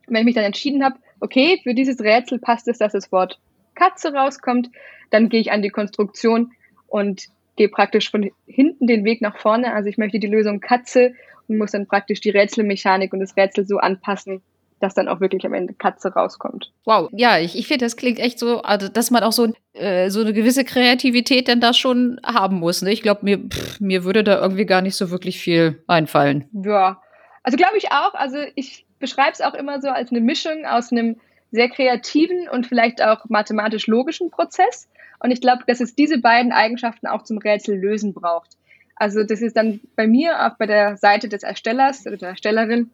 Und 0.07 0.13
wenn 0.13 0.21
ich 0.21 0.25
mich 0.25 0.35
dann 0.35 0.43
entschieden 0.43 0.83
habe, 0.83 0.97
okay, 1.25 1.59
für 1.63 1.73
dieses 1.73 1.99
Rätsel 1.99 2.39
passt 2.39 2.67
es, 2.67 2.77
dass 2.77 2.93
das 2.93 3.11
Wort 3.11 3.39
Katze 3.73 4.13
rauskommt, 4.13 4.69
dann 5.09 5.27
gehe 5.27 5.41
ich 5.41 5.51
an 5.51 5.61
die 5.61 5.69
Konstruktion 5.69 6.51
und 6.87 7.27
gehe 7.57 7.67
praktisch 7.69 8.09
von 8.09 8.29
hinten 8.45 8.87
den 8.87 9.03
Weg 9.03 9.21
nach 9.21 9.37
vorne. 9.37 9.73
Also 9.73 9.89
ich 9.89 9.97
möchte 9.97 10.19
die 10.19 10.27
Lösung 10.27 10.59
Katze 10.59 11.13
und 11.47 11.57
muss 11.57 11.71
dann 11.71 11.87
praktisch 11.87 12.21
die 12.21 12.29
Rätselmechanik 12.29 13.11
und 13.11 13.19
das 13.19 13.35
Rätsel 13.35 13.65
so 13.65 13.77
anpassen, 13.77 14.41
dass 14.79 14.93
dann 14.93 15.07
auch 15.07 15.19
wirklich 15.19 15.45
am 15.45 15.53
Ende 15.53 15.73
Katze 15.73 16.09
rauskommt. 16.09 16.71
Wow, 16.85 17.09
ja, 17.13 17.39
ich, 17.39 17.57
ich 17.57 17.67
finde, 17.67 17.85
das 17.85 17.97
klingt 17.97 18.19
echt 18.19 18.37
so, 18.37 18.61
also, 18.61 18.87
dass 18.87 19.09
man 19.09 19.23
auch 19.23 19.31
so, 19.31 19.51
äh, 19.73 20.09
so 20.09 20.21
eine 20.21 20.33
gewisse 20.33 20.63
Kreativität 20.63 21.47
denn 21.47 21.61
da 21.61 21.73
schon 21.73 22.19
haben 22.23 22.59
muss. 22.59 22.81
Ne? 22.81 22.91
Ich 22.91 23.01
glaube, 23.01 23.21
mir, 23.23 23.39
mir 23.79 24.03
würde 24.03 24.23
da 24.23 24.39
irgendwie 24.39 24.65
gar 24.65 24.81
nicht 24.81 24.95
so 24.95 25.09
wirklich 25.09 25.39
viel 25.39 25.83
einfallen. 25.87 26.49
Ja, 26.53 27.01
also 27.45 27.57
glaube 27.57 27.77
ich 27.77 27.91
auch. 27.91 28.15
Also 28.15 28.37
ich 28.55 28.85
beschreibe 28.99 29.31
es 29.33 29.41
auch 29.41 29.53
immer 29.53 29.79
so 29.79 29.89
als 29.89 30.09
eine 30.09 30.19
Mischung 30.19 30.65
aus 30.65 30.91
einem 30.91 31.17
sehr 31.51 31.69
kreativen 31.69 32.49
und 32.49 32.65
vielleicht 32.65 33.03
auch 33.03 33.25
mathematisch 33.29 33.85
logischen 33.85 34.31
Prozess. 34.31 34.89
Und 35.19 35.29
ich 35.29 35.41
glaube, 35.41 35.63
dass 35.67 35.79
es 35.79 35.95
diese 35.95 36.19
beiden 36.19 36.51
Eigenschaften 36.51 37.05
auch 37.05 37.23
zum 37.23 37.37
Rätsel 37.37 37.77
lösen 37.77 38.13
braucht. 38.13 38.49
Also 38.95 39.23
das 39.23 39.41
ist 39.41 39.55
dann 39.55 39.79
bei 39.95 40.07
mir 40.07 40.47
auch 40.47 40.57
bei 40.57 40.65
der 40.65 40.97
Seite 40.97 41.29
des 41.29 41.43
Erstellers 41.43 42.07
oder 42.07 42.17
der 42.17 42.29
Erstellerin, 42.29 42.91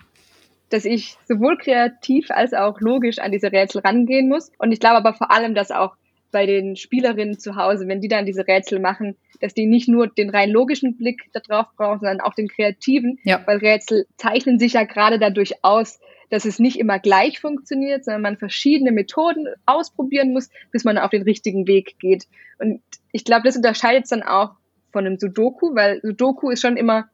dass 0.70 0.84
ich 0.84 1.18
sowohl 1.28 1.58
kreativ 1.58 2.30
als 2.30 2.54
auch 2.54 2.82
logisch 2.82 3.20
an 3.20 3.32
diese 3.32 3.54
Rätsel 3.54 3.82
rangehen 3.82 4.28
muss. 4.28 4.52
Und 4.58 4.74
ich 4.74 4.82
glaube 4.82 4.98
aber 4.98 5.14
vor 5.14 5.32
allem, 5.32 5.56
dass 5.56 5.72
auch 5.72 5.96
bei 6.32 6.46
den 6.46 6.76
Spielerinnen 6.76 7.40
zu 7.40 7.56
Hause, 7.56 7.88
wenn 7.88 8.02
die 8.02 8.08
dann 8.08 8.26
diese 8.26 8.48
Rätsel 8.48 8.80
machen, 8.80 9.16
dass 9.40 9.54
die 9.54 9.66
nicht 9.66 9.88
nur 9.88 10.08
den 10.08 10.30
rein 10.30 10.50
logischen 10.50 10.98
Blick 10.98 11.30
darauf 11.34 11.68
brauchen, 11.76 12.00
sondern 12.00 12.22
auch 12.22 12.34
den 12.34 12.48
kreativen, 12.48 13.20
ja. 13.24 13.42
weil 13.46 13.58
Rätsel 13.58 14.06
zeichnen 14.18 14.60
sich 14.60 14.74
ja 14.74 14.84
gerade 14.84 15.20
dadurch 15.20 15.64
aus, 15.64 16.00
dass 16.30 16.46
es 16.46 16.60
nicht 16.60 16.80
immer 16.80 16.98
gleich 16.98 17.40
funktioniert, 17.40 18.06
sondern 18.06 18.22
man 18.22 18.38
verschiedene 18.38 18.92
Methoden 18.92 19.48
ausprobieren 19.66 20.32
muss, 20.32 20.50
bis 20.72 20.86
man 20.86 20.98
auf 20.98 21.10
den 21.12 21.24
richtigen 21.24 21.68
Weg 21.68 22.00
geht. 22.00 22.26
Und 22.58 22.82
ich 23.12 23.26
glaube, 23.26 23.44
das 23.44 23.58
unterscheidet 23.58 24.06
es 24.06 24.10
dann 24.10 24.24
auch 24.24 24.52
von 24.94 25.06
einem 25.06 25.20
Sudoku, 25.20 25.76
weil 25.76 26.00
Sudoku 26.02 26.50
ist 26.50 26.62
schon 26.62 26.78
immer 26.78 27.10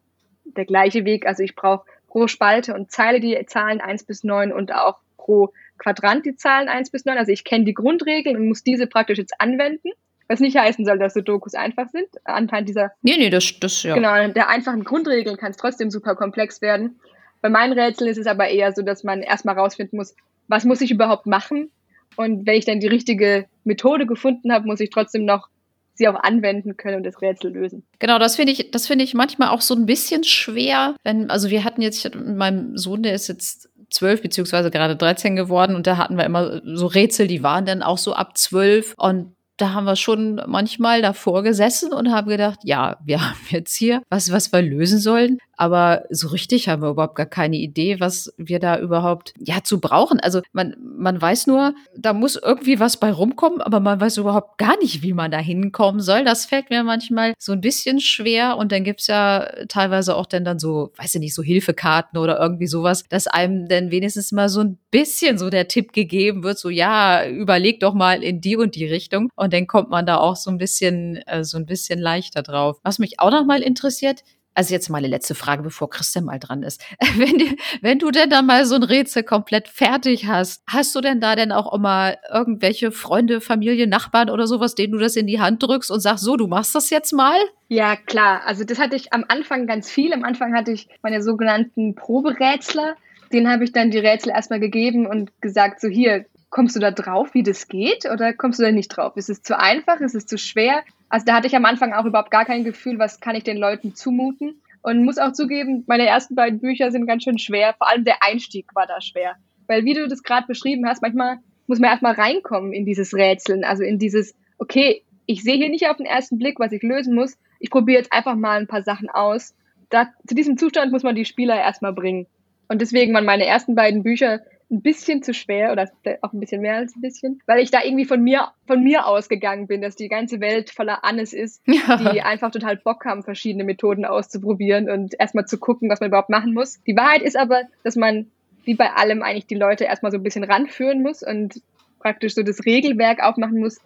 der 0.45 0.65
gleiche 0.65 1.03
Weg. 1.03 1.25
Also 1.25 1.43
ich 1.43 1.55
brauche 1.55 1.85
pro 2.07 2.27
Spalte 2.27 2.75
und 2.75 2.91
Zeile 2.91 3.19
die 3.19 3.37
Zahlen 3.47 3.81
eins 3.81 4.03
bis 4.03 4.23
neun 4.23 4.53
und 4.53 4.71
auch 4.71 4.97
pro 5.17 5.51
Quadrant 5.77 6.25
die 6.25 6.35
Zahlen 6.35 6.69
eins 6.69 6.89
bis 6.89 7.05
neun. 7.05 7.17
Also 7.17 7.31
ich 7.31 7.43
kenne 7.43 7.65
die 7.65 7.73
Grundregeln 7.73 8.35
und 8.35 8.47
muss 8.47 8.63
diese 8.63 8.87
praktisch 8.87 9.17
jetzt 9.17 9.39
anwenden. 9.39 9.89
Was 10.29 10.39
nicht 10.41 10.57
heißen 10.57 10.85
soll, 10.85 10.99
dass 10.99 11.13
Sudokus 11.13 11.53
einfach 11.53 11.87
sind. 11.89 12.07
Anhand 12.25 12.67
dieser. 12.67 12.91
Nee, 13.01 13.15
nee, 13.17 13.29
das, 13.29 13.59
das 13.59 13.83
ja. 13.83 13.95
Genau, 13.95 14.27
der 14.27 14.49
einfachen 14.49 14.83
Grundregeln 14.83 15.37
kann 15.37 15.51
es 15.51 15.57
trotzdem 15.57 15.89
super 15.89 16.15
komplex 16.15 16.61
werden. 16.61 16.99
Bei 17.41 17.49
meinen 17.49 17.77
Rätseln 17.77 18.09
ist 18.09 18.17
es 18.17 18.27
aber 18.27 18.49
eher 18.49 18.73
so, 18.73 18.81
dass 18.81 19.03
man 19.03 19.21
erstmal 19.21 19.57
rausfinden 19.57 19.97
muss, 19.97 20.15
was 20.47 20.65
muss 20.65 20.81
ich 20.81 20.91
überhaupt 20.91 21.27
machen? 21.27 21.71
Und 22.15 22.45
wenn 22.47 22.55
ich 22.55 22.65
dann 22.65 22.79
die 22.79 22.87
richtige 22.87 23.45
Methode 23.63 24.05
gefunden 24.05 24.51
habe, 24.51 24.65
muss 24.65 24.79
ich 24.79 24.89
trotzdem 24.89 25.23
noch 25.23 25.49
sie 25.93 26.07
auch 26.07 26.15
anwenden 26.15 26.77
können 26.77 26.97
und 26.97 27.03
das 27.03 27.21
Rätsel 27.21 27.51
lösen. 27.51 27.83
Genau, 27.99 28.19
das 28.19 28.35
finde 28.35 28.51
ich, 28.51 28.71
das 28.71 28.87
finde 28.87 29.03
ich 29.03 29.13
manchmal 29.13 29.49
auch 29.49 29.61
so 29.61 29.75
ein 29.75 29.85
bisschen 29.85 30.23
schwer, 30.23 30.95
wenn, 31.03 31.29
also 31.29 31.49
wir 31.49 31.63
hatten 31.63 31.81
jetzt 31.81 32.03
mit 32.03 32.37
meinem 32.37 32.77
Sohn, 32.77 33.03
der 33.03 33.13
ist 33.13 33.27
jetzt 33.27 33.69
zwölf 33.89 34.21
beziehungsweise 34.21 34.71
gerade 34.71 34.95
13 34.95 35.35
geworden 35.35 35.75
und 35.75 35.87
da 35.87 35.97
hatten 35.97 36.17
wir 36.17 36.25
immer 36.25 36.61
so 36.63 36.87
Rätsel, 36.87 37.27
die 37.27 37.43
waren 37.43 37.65
dann 37.65 37.83
auch 37.83 37.97
so 37.97 38.13
ab 38.13 38.37
zwölf 38.37 38.93
und 38.97 39.33
da 39.57 39.73
haben 39.73 39.85
wir 39.85 39.95
schon 39.95 40.39
manchmal 40.45 41.01
davor 41.01 41.41
gesessen 41.41 41.91
und 41.91 42.11
haben 42.11 42.29
gedacht, 42.29 42.59
ja, 42.63 42.97
wir 43.03 43.21
haben 43.21 43.39
jetzt 43.49 43.75
hier 43.75 44.03
was, 44.09 44.31
was 44.31 44.51
wir 44.51 44.61
lösen 44.61 44.99
sollen. 44.99 45.39
Aber 45.57 46.03
so 46.09 46.27
richtig 46.27 46.69
haben 46.69 46.83
wir 46.83 46.89
überhaupt 46.89 47.15
gar 47.15 47.25
keine 47.25 47.57
Idee, 47.57 47.99
was 47.99 48.33
wir 48.37 48.59
da 48.59 48.79
überhaupt 48.79 49.33
ja 49.39 49.63
zu 49.63 49.81
brauchen. 49.81 50.19
Also 50.19 50.41
man, 50.53 50.75
man 50.79 51.19
weiß 51.19 51.47
nur, 51.47 51.73
da 51.97 52.13
muss 52.13 52.35
irgendwie 52.35 52.79
was 52.79 52.97
bei 52.97 53.11
rumkommen, 53.11 53.61
aber 53.61 53.79
man 53.79 53.99
weiß 53.99 54.17
überhaupt 54.17 54.59
gar 54.59 54.77
nicht, 54.77 55.01
wie 55.01 55.13
man 55.13 55.31
da 55.31 55.39
hinkommen 55.39 55.99
soll. 55.99 56.23
Das 56.23 56.45
fällt 56.45 56.69
mir 56.69 56.83
manchmal 56.83 57.33
so 57.39 57.53
ein 57.53 57.61
bisschen 57.61 57.99
schwer. 57.99 58.57
Und 58.57 58.71
dann 58.71 58.83
gibt's 58.83 59.07
ja 59.07 59.47
teilweise 59.67 60.15
auch 60.15 60.27
dann, 60.27 60.45
dann 60.45 60.59
so, 60.59 60.91
weiß 60.97 61.15
ich 61.15 61.21
nicht, 61.21 61.33
so 61.33 61.41
Hilfekarten 61.41 62.19
oder 62.19 62.39
irgendwie 62.39 62.67
sowas, 62.67 63.03
dass 63.09 63.25
einem 63.27 63.67
dann 63.67 63.89
wenigstens 63.89 64.31
mal 64.31 64.49
so 64.49 64.61
ein 64.61 64.77
bisschen 64.91 65.39
so 65.39 65.49
der 65.49 65.67
Tipp 65.67 65.91
gegeben 65.91 66.43
wird, 66.43 66.59
so 66.59 66.69
ja, 66.69 67.27
überleg 67.27 67.79
doch 67.79 67.95
mal 67.95 68.23
in 68.23 68.41
die 68.41 68.57
und 68.57 68.75
die 68.75 68.85
Richtung. 68.85 69.29
Und 69.35 69.53
dann 69.53 69.65
kommt 69.65 69.89
man 69.89 70.05
da 70.05 70.17
auch 70.17 70.35
so 70.35 70.51
ein 70.51 70.59
bisschen, 70.59 71.17
äh, 71.25 71.43
so 71.43 71.57
ein 71.57 71.65
bisschen 71.65 71.99
leichter 71.99 72.43
drauf. 72.43 72.77
Was 72.83 72.99
mich 72.99 73.19
auch 73.19 73.31
noch 73.31 73.45
mal 73.45 73.61
interessiert, 73.61 74.21
also 74.57 74.73
jetzt 74.73 74.89
mal 74.89 74.97
eine 74.97 75.07
letzte 75.07 75.35
Frage, 75.35 75.61
bevor 75.61 75.87
Christian 75.87 76.25
mal 76.25 76.39
dran 76.39 76.63
ist. 76.63 76.83
Wenn, 77.15 77.57
wenn 77.81 77.99
du 77.99 78.09
denn 78.09 78.29
dann 78.29 78.47
mal 78.47 78.65
so 78.65 78.75
ein 78.75 78.83
Rätsel 78.83 79.23
komplett 79.23 79.67
fertig 79.67 80.27
hast, 80.27 80.63
hast 80.67 80.95
du 80.95 81.01
denn 81.01 81.21
da 81.21 81.35
denn 81.35 81.51
auch 81.51 81.73
immer 81.73 82.15
irgendwelche 82.31 82.91
Freunde, 82.91 83.39
Familie, 83.39 83.87
Nachbarn 83.87 84.29
oder 84.29 84.47
sowas, 84.47 84.75
denen 84.75 84.93
du 84.93 84.99
das 84.99 85.15
in 85.15 85.27
die 85.27 85.39
Hand 85.39 85.61
drückst 85.61 85.91
und 85.91 85.99
sagst, 85.99 86.23
so, 86.23 86.37
du 86.37 86.47
machst 86.47 86.73
das 86.73 86.89
jetzt 86.89 87.11
mal? 87.11 87.37
Ja, 87.67 87.95
klar. 87.95 88.41
Also 88.45 88.63
das 88.63 88.79
hatte 88.79 88.95
ich 88.95 89.13
am 89.13 89.25
Anfang 89.27 89.67
ganz 89.67 89.91
viel. 89.91 90.11
Am 90.13 90.23
Anfang 90.23 90.55
hatte 90.55 90.71
ich 90.71 90.87
meine 91.03 91.21
sogenannten 91.21 91.93
Proberätsler. 91.93 92.95
Den 93.31 93.49
habe 93.49 93.63
ich 93.63 93.73
dann 93.73 93.91
die 93.91 93.99
Rätsel 93.99 94.31
erstmal 94.31 94.59
gegeben 94.59 95.05
und 95.05 95.39
gesagt, 95.41 95.81
so 95.81 95.87
hier, 95.87 96.25
kommst 96.49 96.75
du 96.75 96.79
da 96.79 96.91
drauf, 96.91 97.33
wie 97.33 97.43
das 97.43 97.67
geht 97.67 98.05
oder 98.05 98.33
kommst 98.33 98.59
du 98.59 98.63
da 98.63 98.71
nicht 98.71 98.89
drauf? 98.89 99.17
Ist 99.17 99.29
es 99.29 99.41
zu 99.41 99.57
einfach? 99.59 99.99
Ist 99.99 100.15
es 100.15 100.25
zu 100.25 100.37
schwer? 100.37 100.83
Also 101.09 101.25
da 101.25 101.35
hatte 101.35 101.47
ich 101.47 101.55
am 101.55 101.65
Anfang 101.65 101.93
auch 101.93 102.05
überhaupt 102.05 102.31
gar 102.31 102.45
kein 102.45 102.63
Gefühl, 102.63 102.99
was 102.99 103.19
kann 103.19 103.35
ich 103.35 103.43
den 103.43 103.57
Leuten 103.57 103.95
zumuten. 103.95 104.61
Und 104.81 105.03
muss 105.03 105.17
auch 105.17 105.33
zugeben, 105.33 105.83
meine 105.87 106.07
ersten 106.07 106.35
beiden 106.35 106.59
Bücher 106.59 106.91
sind 106.91 107.07
ganz 107.07 107.23
schön 107.23 107.39
schwer. 107.39 107.75
Vor 107.77 107.89
allem 107.89 108.05
der 108.05 108.23
Einstieg 108.23 108.73
war 108.73 108.87
da 108.87 109.01
schwer. 109.01 109.35
Weil 109.67 109.83
wie 109.83 109.93
du 109.93 110.07
das 110.07 110.23
gerade 110.23 110.47
beschrieben 110.47 110.87
hast, 110.87 111.01
manchmal 111.01 111.39
muss 111.67 111.79
man 111.79 111.89
erstmal 111.89 112.13
reinkommen 112.13 112.71
in 112.71 112.85
dieses 112.85 113.13
Rätseln. 113.13 113.65
Also 113.65 113.83
in 113.83 113.99
dieses, 113.99 114.33
okay, 114.57 115.03
ich 115.25 115.43
sehe 115.43 115.55
hier 115.55 115.69
nicht 115.69 115.89
auf 115.89 115.97
den 115.97 116.05
ersten 116.05 116.37
Blick, 116.37 116.59
was 116.59 116.71
ich 116.71 116.81
lösen 116.83 117.13
muss. 117.13 117.37
Ich 117.59 117.69
probiere 117.69 117.99
jetzt 117.99 118.13
einfach 118.13 118.35
mal 118.35 118.59
ein 118.59 118.67
paar 118.67 118.83
Sachen 118.83 119.09
aus. 119.09 119.53
Da, 119.89 120.07
zu 120.25 120.35
diesem 120.35 120.57
Zustand 120.57 120.91
muss 120.91 121.03
man 121.03 121.15
die 121.15 121.25
Spieler 121.25 121.55
erstmal 121.55 121.93
bringen. 121.93 122.27
Und 122.69 122.81
deswegen 122.81 123.13
waren 123.13 123.25
meine 123.25 123.45
ersten 123.45 123.75
beiden 123.75 124.03
Bücher 124.03 124.41
ein 124.69 124.81
bisschen 124.81 125.23
zu 125.23 125.33
schwer 125.33 125.71
oder 125.71 125.89
auch 126.21 126.33
ein 126.33 126.39
bisschen 126.39 126.61
mehr 126.61 126.75
als 126.75 126.95
ein 126.95 127.01
bisschen, 127.01 127.41
weil 127.45 127.59
ich 127.59 127.71
da 127.71 127.83
irgendwie 127.83 128.05
von 128.05 128.21
mir, 128.21 128.49
von 128.65 128.83
mir 128.83 129.07
ausgegangen 129.07 129.67
bin, 129.67 129.81
dass 129.81 129.95
die 129.95 130.09
ganze 130.09 130.41
Welt 130.41 130.71
voller 130.71 131.05
Annes 131.05 131.31
ist, 131.31 131.61
ja. 131.65 131.95
die 132.13 132.21
einfach 132.21 132.51
total 132.51 132.75
Bock 132.75 133.05
haben, 133.05 133.23
verschiedene 133.23 133.63
Methoden 133.63 134.03
auszuprobieren 134.03 134.89
und 134.89 135.17
erstmal 135.17 135.45
zu 135.45 135.57
gucken, 135.57 135.89
was 135.89 136.01
man 136.01 136.09
überhaupt 136.09 136.29
machen 136.29 136.53
muss. 136.53 136.81
Die 136.83 136.97
Wahrheit 136.97 137.21
ist 137.21 137.37
aber, 137.37 137.61
dass 137.83 137.95
man 137.95 138.27
wie 138.65 138.75
bei 138.75 138.91
allem 138.91 139.23
eigentlich 139.23 139.47
die 139.47 139.55
Leute 139.55 139.85
erstmal 139.85 140.11
so 140.11 140.17
ein 140.17 140.23
bisschen 140.23 140.43
ranführen 140.43 141.01
muss 141.01 141.23
und 141.23 141.61
praktisch 141.99 142.35
so 142.35 142.43
das 142.43 142.65
Regelwerk 142.65 143.23
aufmachen 143.23 143.59
muss. 143.59 143.79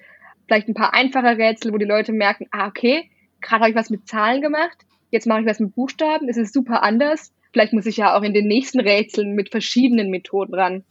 Vielleicht 0.47 0.67
ein 0.67 0.73
paar 0.73 0.95
einfache 0.95 1.37
Rätsel, 1.37 1.71
wo 1.71 1.77
die 1.77 1.85
Leute 1.85 2.11
merken, 2.11 2.47
ah, 2.49 2.67
okay, 2.67 3.09
gerade 3.41 3.61
habe 3.61 3.69
ich 3.69 3.75
was 3.75 3.91
mit 3.91 4.07
Zahlen 4.07 4.41
gemacht, 4.41 4.77
jetzt 5.11 5.27
mache 5.27 5.41
ich 5.41 5.45
was 5.45 5.59
mit 5.59 5.75
Buchstaben, 5.75 6.27
es 6.27 6.37
ist 6.37 6.53
super 6.53 6.81
anders 6.81 7.31
vielleicht 7.51 7.73
muss 7.73 7.85
ich 7.85 7.97
ja 7.97 8.17
auch 8.17 8.23
in 8.23 8.33
den 8.33 8.47
nächsten 8.47 8.79
Rätseln 8.79 9.33
mit 9.33 9.49
verschiedenen 9.49 10.09
Methoden 10.09 10.53
ran. 10.53 10.83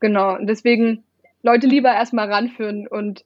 Genau. 0.00 0.36
Und 0.36 0.46
deswegen 0.46 1.04
Leute 1.42 1.66
lieber 1.66 1.90
erstmal 1.90 2.30
ranführen. 2.30 2.86
Und 2.86 3.24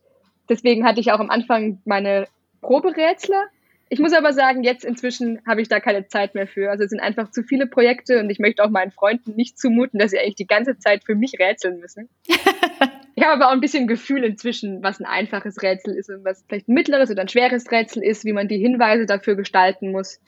deswegen 0.49 0.85
hatte 0.85 1.01
ich 1.01 1.13
auch 1.13 1.21
am 1.21 1.31
Anfang 1.31 1.81
meine 1.85 2.27
Proberätsler. 2.61 3.47
Ich 3.91 4.01
muss 4.01 4.13
aber 4.13 4.33
sagen, 4.33 4.65
jetzt 4.65 4.85
inzwischen 4.85 5.41
habe 5.47 5.61
ich 5.61 5.69
da 5.69 5.79
keine 5.79 6.09
Zeit 6.09 6.35
mehr 6.35 6.47
für. 6.47 6.71
Also 6.71 6.85
es 6.85 6.91
sind 6.91 7.01
einfach 7.01 7.31
zu 7.31 7.43
viele 7.43 7.67
Projekte 7.67 8.19
und 8.19 8.31
ich 8.31 8.39
möchte 8.39 8.65
auch 8.65 8.71
meinen 8.71 8.91
Freunden 8.91 9.37
nicht 9.37 9.59
zumuten, 9.59 10.01
dass 10.01 10.11
sie 10.11 10.19
eigentlich 10.19 10.35
die 10.35 10.47
ganze 10.47 10.79
Zeit 10.79 11.05
für 11.05 11.15
mich 11.15 11.39
rätseln 11.39 11.81
müssen. 11.81 12.09
ich 13.15 13.23
habe 13.23 13.35
aber 13.35 13.49
auch 13.49 13.53
ein 13.53 13.61
bisschen 13.61 13.87
Gefühl 13.87 14.25
inzwischen, 14.25 14.83
was 14.83 15.01
ein 15.01 15.07
einfaches 15.07 15.63
Rätsel 15.63 15.95
ist 15.95 16.09
und 16.09 16.25
was 16.25 16.45
vielleicht 16.49 16.69
ein 16.69 16.75
mittleres 16.75 17.11
oder 17.11 17.21
ein 17.21 17.29
schweres 17.29 17.71
Rätsel 17.71 18.03
ist, 18.03 18.25
wie 18.25 18.33
man 18.33 18.49
die 18.49 18.59
Hinweise 18.59 19.07
dafür 19.07 19.37
gestalten 19.37 19.93
muss. 19.93 20.19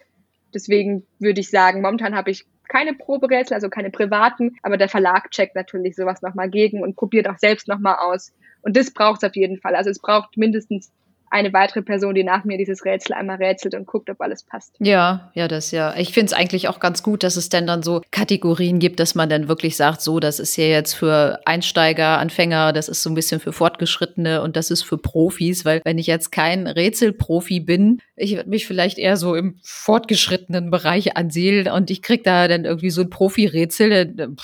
Deswegen 0.55 1.07
würde 1.19 1.41
ich 1.41 1.51
sagen, 1.51 1.83
momentan 1.83 2.15
habe 2.15 2.31
ich 2.31 2.47
keine 2.69 2.95
Proberätsel, 2.95 3.55
also 3.55 3.69
keine 3.69 3.91
privaten, 3.91 4.57
aber 4.63 4.77
der 4.77 4.89
Verlag 4.89 5.31
checkt 5.31 5.55
natürlich 5.55 5.95
sowas 5.95 6.23
nochmal 6.23 6.51
gegen 6.51 6.83
und 6.83 6.97
probiert 6.97 7.29
auch 7.29 7.39
selbst 7.39 7.69
nochmal 7.69 7.97
aus. 8.01 8.33
Und 8.63 8.77
das 8.77 8.91
braucht 8.91 9.23
es 9.23 9.29
auf 9.29 9.37
jeden 9.37 9.59
Fall. 9.59 9.77
Also 9.77 9.91
es 9.91 10.01
braucht 10.01 10.37
mindestens 10.37 10.91
eine 11.31 11.53
weitere 11.53 11.83
Person, 11.83 12.15
die 12.15 12.25
nach 12.25 12.45
mir 12.45 12.59
dieses 12.59 12.85
Rätsel 12.85 13.15
einmal 13.15 13.37
rätselt 13.37 13.75
und 13.75 13.87
guckt, 13.87 14.09
ob 14.11 14.21
alles 14.21 14.45
passt. 14.45 14.75
Ja, 14.79 15.31
ja, 15.35 15.49
das 15.49 15.71
ja. 15.71 15.95
Ich 15.97 16.13
finde 16.13 16.27
es 16.27 16.33
eigentlich 16.33 16.69
auch 16.69 16.81
ganz 16.81 17.03
gut, 17.03 17.23
dass 17.23 17.37
es 17.37 17.49
denn 17.49 17.67
dann 17.67 17.83
so 17.83 18.03
Kategorien 18.11 18.79
gibt, 18.79 19.01
dass 19.01 19.15
man 19.15 19.29
dann 19.29 19.49
wirklich 19.49 19.77
sagt, 19.77 20.01
so, 20.01 20.21
das 20.21 20.39
ist 20.39 20.57
ja 20.57 20.65
jetzt 20.65 20.95
für 20.95 21.41
Einsteiger, 21.45 22.19
Anfänger, 22.19 22.73
das 22.73 22.89
ist 22.89 23.03
so 23.03 23.11
ein 23.11 23.15
bisschen 23.15 23.41
für 23.41 23.53
Fortgeschrittene 23.53 24.43
und 24.43 24.57
das 24.57 24.71
ist 24.71 24.83
für 24.83 24.99
Profis, 24.99 25.65
weil 25.65 25.81
wenn 25.85 25.99
ich 25.99 26.07
jetzt 26.07 26.33
kein 26.33 26.67
Rätselprofi 26.67 27.61
bin, 27.61 28.01
ich 28.17 28.37
würde 28.37 28.49
mich 28.49 28.67
vielleicht 28.67 28.99
eher 28.99 29.17
so 29.17 29.35
im 29.35 29.59
fortgeschrittenen 29.63 30.71
Bereich 30.71 31.17
ansiedeln 31.17 31.69
und 31.69 31.91
ich 31.91 32.03
krieg 32.03 32.25
da 32.25 32.49
dann 32.49 32.65
irgendwie 32.65 32.91
so 32.91 33.03
ein 33.03 33.11
Profi-Rätsel, 33.11 34.37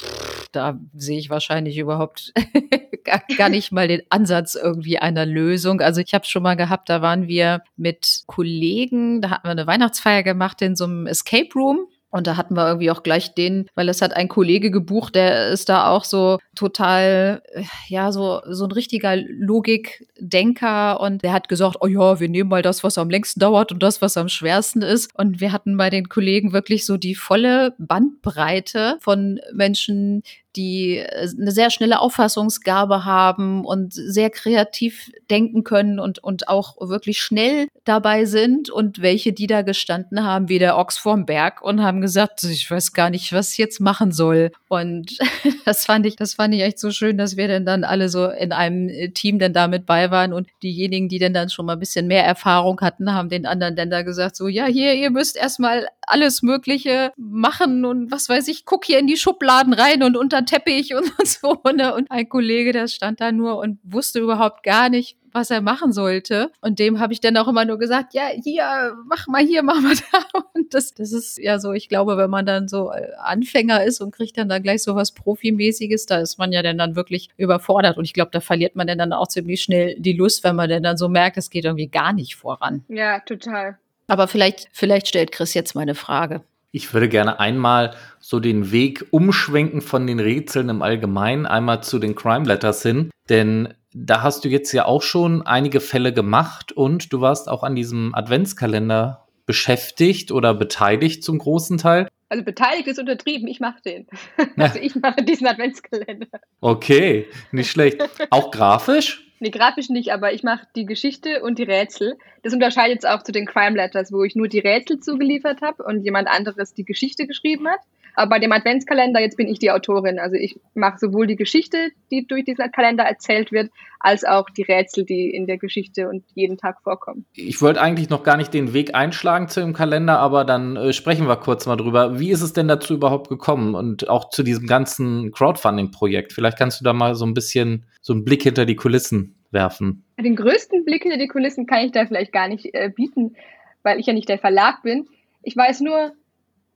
da 0.53 0.79
sehe 0.95 1.19
ich 1.19 1.31
wahrscheinlich 1.31 1.79
überhaupt 1.79 2.33
gar, 3.05 3.23
gar 3.37 3.49
nicht 3.49 3.73
mal 3.73 3.89
den 3.89 4.03
Ansatz 4.11 4.55
irgendwie 4.55 4.99
einer 4.99 5.27
Lösung. 5.27 5.81
Also 5.81 6.01
ich 6.01 6.15
habe 6.15 6.27
schon 6.27 6.43
mal 6.43 6.57
gehabt, 6.57 6.72
da 6.87 7.03
waren 7.03 7.29
wir 7.29 7.63
mit 7.77 8.23
Kollegen, 8.27 9.21
da 9.21 9.31
hatten 9.31 9.47
wir 9.47 9.53
eine 9.53 9.67
Weihnachtsfeier 9.67 10.23
gemacht 10.23 10.63
in 10.63 10.77
so 10.77 10.85
einem 10.85 11.07
Escape 11.07 11.49
Room. 11.55 11.87
Und 12.13 12.27
da 12.27 12.37
hatten 12.37 12.55
wir 12.55 12.67
irgendwie 12.67 12.91
auch 12.91 13.03
gleich 13.03 13.35
den, 13.35 13.67
weil 13.75 13.89
es 13.89 14.03
hat 14.03 14.15
ein 14.15 14.29
Kollege 14.29 14.71
gebucht, 14.71 15.15
der 15.15 15.49
ist 15.49 15.71
da 15.71 15.89
auch 15.89 16.05
so 16.05 16.39
total, 16.55 17.43
ja, 17.89 18.13
so, 18.13 18.43
so 18.47 18.67
ein 18.67 18.73
richtiger 18.73 19.17
Logikdenker 19.17 21.01
und 21.01 21.25
der 21.25 21.33
hat 21.33 21.49
gesagt, 21.49 21.79
oh 21.81 21.87
ja, 21.87 22.21
wir 22.21 22.29
nehmen 22.29 22.51
mal 22.51 22.61
das, 22.61 22.85
was 22.85 22.99
am 22.99 23.09
längsten 23.09 23.41
dauert 23.41 23.73
und 23.73 23.83
das, 23.83 24.03
was 24.03 24.19
am 24.19 24.29
schwersten 24.29 24.83
ist. 24.83 25.11
Und 25.19 25.41
wir 25.41 25.53
hatten 25.53 25.79
bei 25.79 25.89
den 25.89 26.11
Kollegen 26.11 26.53
wirklich 26.53 26.85
so 26.85 26.99
die 26.99 27.15
volle 27.15 27.75
Bandbreite 27.79 28.99
von 29.01 29.41
Menschen, 29.55 30.23
die 30.57 30.99
äh, 30.99 31.29
eine 31.39 31.53
sehr 31.53 31.71
schnelle 31.71 32.01
Auffassungsgabe 32.01 33.05
haben 33.05 33.65
und 33.65 33.93
sehr 33.95 34.31
kreativ 34.31 35.11
denken 35.31 35.65
können 35.65 35.99
und, 35.99 36.19
und 36.19 36.49
auch 36.49 36.77
wirklich 36.81 37.21
schnell 37.23 37.69
dabei 37.85 38.25
sind 38.25 38.71
und 38.71 39.03
welche, 39.03 39.33
die 39.33 39.47
da 39.47 39.63
gestanden 39.63 40.25
haben, 40.25 40.49
wie 40.49 40.59
der 40.59 40.79
Ochs 40.79 40.99
vorm 40.99 41.27
Berg 41.27 41.63
und 41.63 41.83
haben 41.83 42.01
gesagt, 42.01 42.45
ich 42.45 42.71
weiß 42.71 42.93
gar 42.93 43.11
nicht, 43.11 43.33
was 43.33 43.53
ich 43.53 43.59
jetzt 43.59 43.81
machen 43.81 44.13
soll. 44.13 44.53
Und 44.69 45.19
das 45.65 45.85
fand 45.85 46.07
ich, 46.07 46.17
das 46.17 46.35
fand 46.35 46.55
ich 46.55 46.63
echt 46.63 46.79
so 46.79 46.91
schön, 46.91 47.19
dass 47.19 47.37
wir 47.37 47.49
denn 47.49 47.67
dann 47.67 47.85
alle 47.85 48.09
so 48.09 48.29
in 48.29 48.53
einem 48.53 48.89
äh, 48.89 49.09
Team 49.11 49.39
denn 49.39 49.53
da 49.53 49.69
mit 49.69 49.87
bei 49.87 50.11
waren 50.11 50.33
und 50.33 50.49
diejenigen, 50.63 51.09
die 51.09 51.19
denn 51.19 51.35
dann 51.35 51.51
schon 51.51 51.67
mal 51.67 51.75
ein 51.75 51.81
bisschen 51.81 52.07
mehr 52.07 52.25
Erfahrung 52.25 52.81
hatten, 52.81 53.13
haben 53.13 53.29
den 53.29 53.47
anderen 53.47 53.77
dann 53.77 53.91
da 53.91 54.03
gesagt, 54.03 54.37
so, 54.37 54.49
ja, 54.49 54.67
hier, 54.67 54.95
ihr 54.95 55.11
müsst 55.11 55.37
erstmal 55.37 55.89
alles 56.07 56.43
Mögliche 56.43 57.13
machen 57.17 57.85
und 57.85 58.11
was 58.11 58.29
weiß 58.29 58.49
ich, 58.49 58.65
guck 58.65 58.85
hier 58.85 58.99
in 58.99 59.07
die 59.07 59.17
Schubladen 59.17 59.73
rein 59.73 60.03
und 60.03 60.17
unter 60.17 60.42
Teppich 60.47 60.95
und, 60.95 61.13
und 61.19 61.27
so. 61.27 61.61
Ne? 61.75 61.95
Und 61.95 62.11
ein 62.11 62.29
Kollege, 62.29 62.73
der 62.73 62.89
stand 62.89 63.21
da 63.21 63.33
nur 63.33 63.59
und 63.59 63.79
wusste 63.83 64.21
überhaupt 64.21 64.63
gar 64.63 64.89
nicht, 64.89 65.17
was 65.33 65.51
er 65.51 65.61
machen 65.61 65.93
sollte. 65.93 66.51
Und 66.61 66.79
dem 66.79 67.01
habe 67.01 67.13
ich 67.13 67.21
dann 67.21 67.37
auch 67.37 67.49
immer 67.49 67.65
nur 67.65 67.79
gesagt, 67.79 68.15
ja, 68.15 68.29
hier, 68.43 68.95
mach 69.07 69.27
mal 69.27 69.43
hier, 69.43 69.63
mach 69.63 69.81
mal 69.81 69.95
da. 70.13 70.41
Und 70.55 70.75
das, 70.75 70.93
das 70.95 71.13
ist 71.13 71.39
ja 71.39 71.59
so, 71.59 71.73
ich 71.73 71.89
glaube, 71.89 72.17
wenn 72.17 72.31
man 72.31 72.47
dann 72.47 72.69
so 72.69 72.93
äh, 72.93 73.13
Anfänger 73.19 73.85
ist 73.85 74.01
und 74.01 74.13
kriegt 74.13 74.37
dann 74.37 74.49
da 74.49 74.59
gleich 74.59 74.83
so 74.83 74.95
was 74.95 75.13
Profimäßiges, 75.13 76.07
da 76.07 76.19
ist 76.19 76.39
man 76.39 76.53
ja 76.53 76.63
dann, 76.63 76.79
dann 76.79 76.97
wirklich 76.97 77.31
überfordert. 77.37 77.97
Und 77.97 78.05
ich 78.05 78.13
glaube, 78.13 78.31
da 78.33 78.41
verliert 78.41 78.77
man 78.77 78.87
dann 78.87 79.13
auch 79.13 79.29
ziemlich 79.29 79.63
schnell 79.63 79.97
die 79.99 80.13
Lust, 80.13 80.45
wenn 80.45 80.57
man 80.57 80.69
dann, 80.69 80.83
dann 80.83 80.97
so 80.97 81.09
merkt, 81.09 81.37
es 81.37 81.51
geht 81.51 81.65
irgendwie 81.65 81.89
gar 81.89 82.13
nicht 82.13 82.37
voran. 82.37 82.85
Ja, 82.89 83.21
total. 83.21 83.79
Aber 84.07 84.29
vielleicht, 84.29 84.69
vielleicht 84.73 85.09
stellt 85.09 85.33
Chris 85.33 85.55
jetzt 85.55 85.75
meine 85.75 85.95
Frage. 85.95 86.43
Ich 86.75 86.95
würde 86.95 87.11
gerne 87.11 87.39
einmal 87.39 87.95
so 88.19 88.41
den 88.41 88.73
Weg 88.73 89.05
umschwenken 89.11 89.83
von 89.83 90.07
den 90.07 90.19
Rätseln 90.19 90.71
im 90.71 90.81
Allgemeinen 90.81 91.45
einmal 91.45 91.83
zu 91.83 91.99
den 91.99 92.15
Crime 92.15 92.47
Letters 92.47 92.83
hin, 92.83 93.11
denn 93.29 93.75
da 93.93 94.23
hast 94.23 94.45
du 94.45 94.49
jetzt 94.49 94.73
ja 94.73 94.87
auch 94.87 95.03
schon 95.03 95.43
einige 95.43 95.81
Fälle 95.81 96.15
gemacht 96.15 96.73
und 96.73 97.13
du 97.13 97.21
warst 97.21 97.51
auch 97.51 97.63
an 97.63 97.75
diesem 97.75 98.15
Adventskalender 98.15 99.27
beschäftigt 99.45 100.33
oder 100.33 100.55
beteiligt 100.55 101.23
zum 101.23 101.39
großen 101.39 101.77
Teil? 101.77 102.09
Also 102.31 102.43
beteiligt 102.43 102.87
ist 102.87 102.99
untertrieben, 102.99 103.49
ich 103.49 103.61
mache 103.61 103.83
den. 103.85 104.07
Also 104.57 104.79
ich 104.79 104.95
mache 104.95 105.23
diesen 105.23 105.47
Adventskalender. 105.47 106.41
Okay, 106.63 107.27
nicht 107.51 107.71
schlecht. 107.71 108.01
Auch 108.31 108.51
grafisch? 108.51 109.31
Nee, 109.43 109.51
grafisch 109.51 109.89
nicht, 109.89 110.13
aber 110.13 110.33
ich 110.33 110.45
mache 110.45 110.69
die 110.77 110.87
Geschichte 110.87 111.43
und 111.43 111.59
die 111.59 111.65
Rätsel. 111.65 112.17
Das 112.45 112.55
unterscheidet 112.55 113.03
jetzt 113.03 113.09
auch 113.09 113.25
zu 113.25 113.33
den 113.33 113.45
Crime 113.45 113.77
Letters, 113.77 114.13
wo 114.13 114.23
ich 114.23 114.37
nur 114.37 114.47
die 114.47 114.61
Rätsel 114.61 115.01
zugeliefert 115.01 115.63
habe 115.63 115.83
und 115.83 116.05
jemand 116.05 116.29
anderes 116.29 116.75
die 116.75 116.85
Geschichte 116.85 117.27
geschrieben 117.27 117.67
hat. 117.67 117.81
Aber 118.15 118.31
bei 118.31 118.39
dem 118.39 118.53
Adventskalender, 118.53 119.21
jetzt 119.21 119.37
bin 119.37 119.49
ich 119.49 119.59
die 119.59 119.71
Autorin. 119.71 120.19
Also 120.19 120.37
ich 120.37 120.59
mache 120.75 120.99
sowohl 120.99 121.27
die 121.27 121.37
Geschichte, 121.37 121.91
die 122.11 122.27
durch 122.27 122.45
diesen 122.45 122.71
Kalender 122.73 123.05
erzählt 123.05 123.53
wird, 123.53 123.71
als 124.01 124.25
auch 124.25 124.51
die 124.51 124.63
Rätsel, 124.63 125.05
die 125.05 125.31
in 125.31 125.47
der 125.47 125.59
Geschichte 125.59 126.09
und 126.09 126.25
jeden 126.35 126.59
Tag 126.59 126.83
vorkommen. 126.83 127.25
Ich 127.35 127.61
wollte 127.63 127.81
eigentlich 127.81 128.11
noch 128.11 128.25
gar 128.25 128.37
nicht 128.37 128.53
den 128.53 128.75
Weg 128.75 128.95
einschlagen 128.95 129.49
zu 129.49 129.61
dem 129.61 129.73
Kalender, 129.73 130.19
aber 130.19 130.45
dann 130.45 130.77
äh, 130.77 130.93
sprechen 130.93 131.29
wir 131.29 131.37
kurz 131.37 131.67
mal 131.67 131.77
drüber. 131.77 132.19
Wie 132.19 132.31
ist 132.31 132.43
es 132.43 132.53
denn 132.53 132.69
dazu 132.69 132.95
überhaupt 132.95 133.29
gekommen 133.29 133.75
und 133.75 134.09
auch 134.09 134.31
zu 134.31 134.43
diesem 134.43 134.67
ganzen 134.67 135.31
Crowdfunding-Projekt? 135.33 136.33
Vielleicht 136.33 136.59
kannst 136.59 136.81
du 136.81 136.85
da 136.85 136.93
mal 136.93 137.15
so 137.15 137.25
ein 137.25 137.35
bisschen 137.35 137.87
so 138.01 138.13
einen 138.13 138.25
Blick 138.25 138.43
hinter 138.43 138.67
die 138.67 138.77
Kulissen 138.77 139.37
werfen. 139.51 140.05
Den 140.19 140.37
größten 140.37 140.85
Blick 140.85 141.03
hinter 141.03 141.19
die 141.19 141.29
Kulissen 141.29 141.67
kann 141.67 141.85
ich 141.85 141.93
da 141.93 142.07
vielleicht 142.07 142.33
gar 142.33 142.49
nicht 142.49 142.75
äh, 142.75 142.91
bieten, 142.95 143.37
weil 143.83 144.01
ich 144.01 144.07
ja 144.07 144.13
nicht 144.13 144.29
der 144.29 144.39
Verlag 144.39 144.83
bin. 144.83 145.07
Ich 145.43 145.57
weiß 145.57 145.81
nur, 145.81 146.13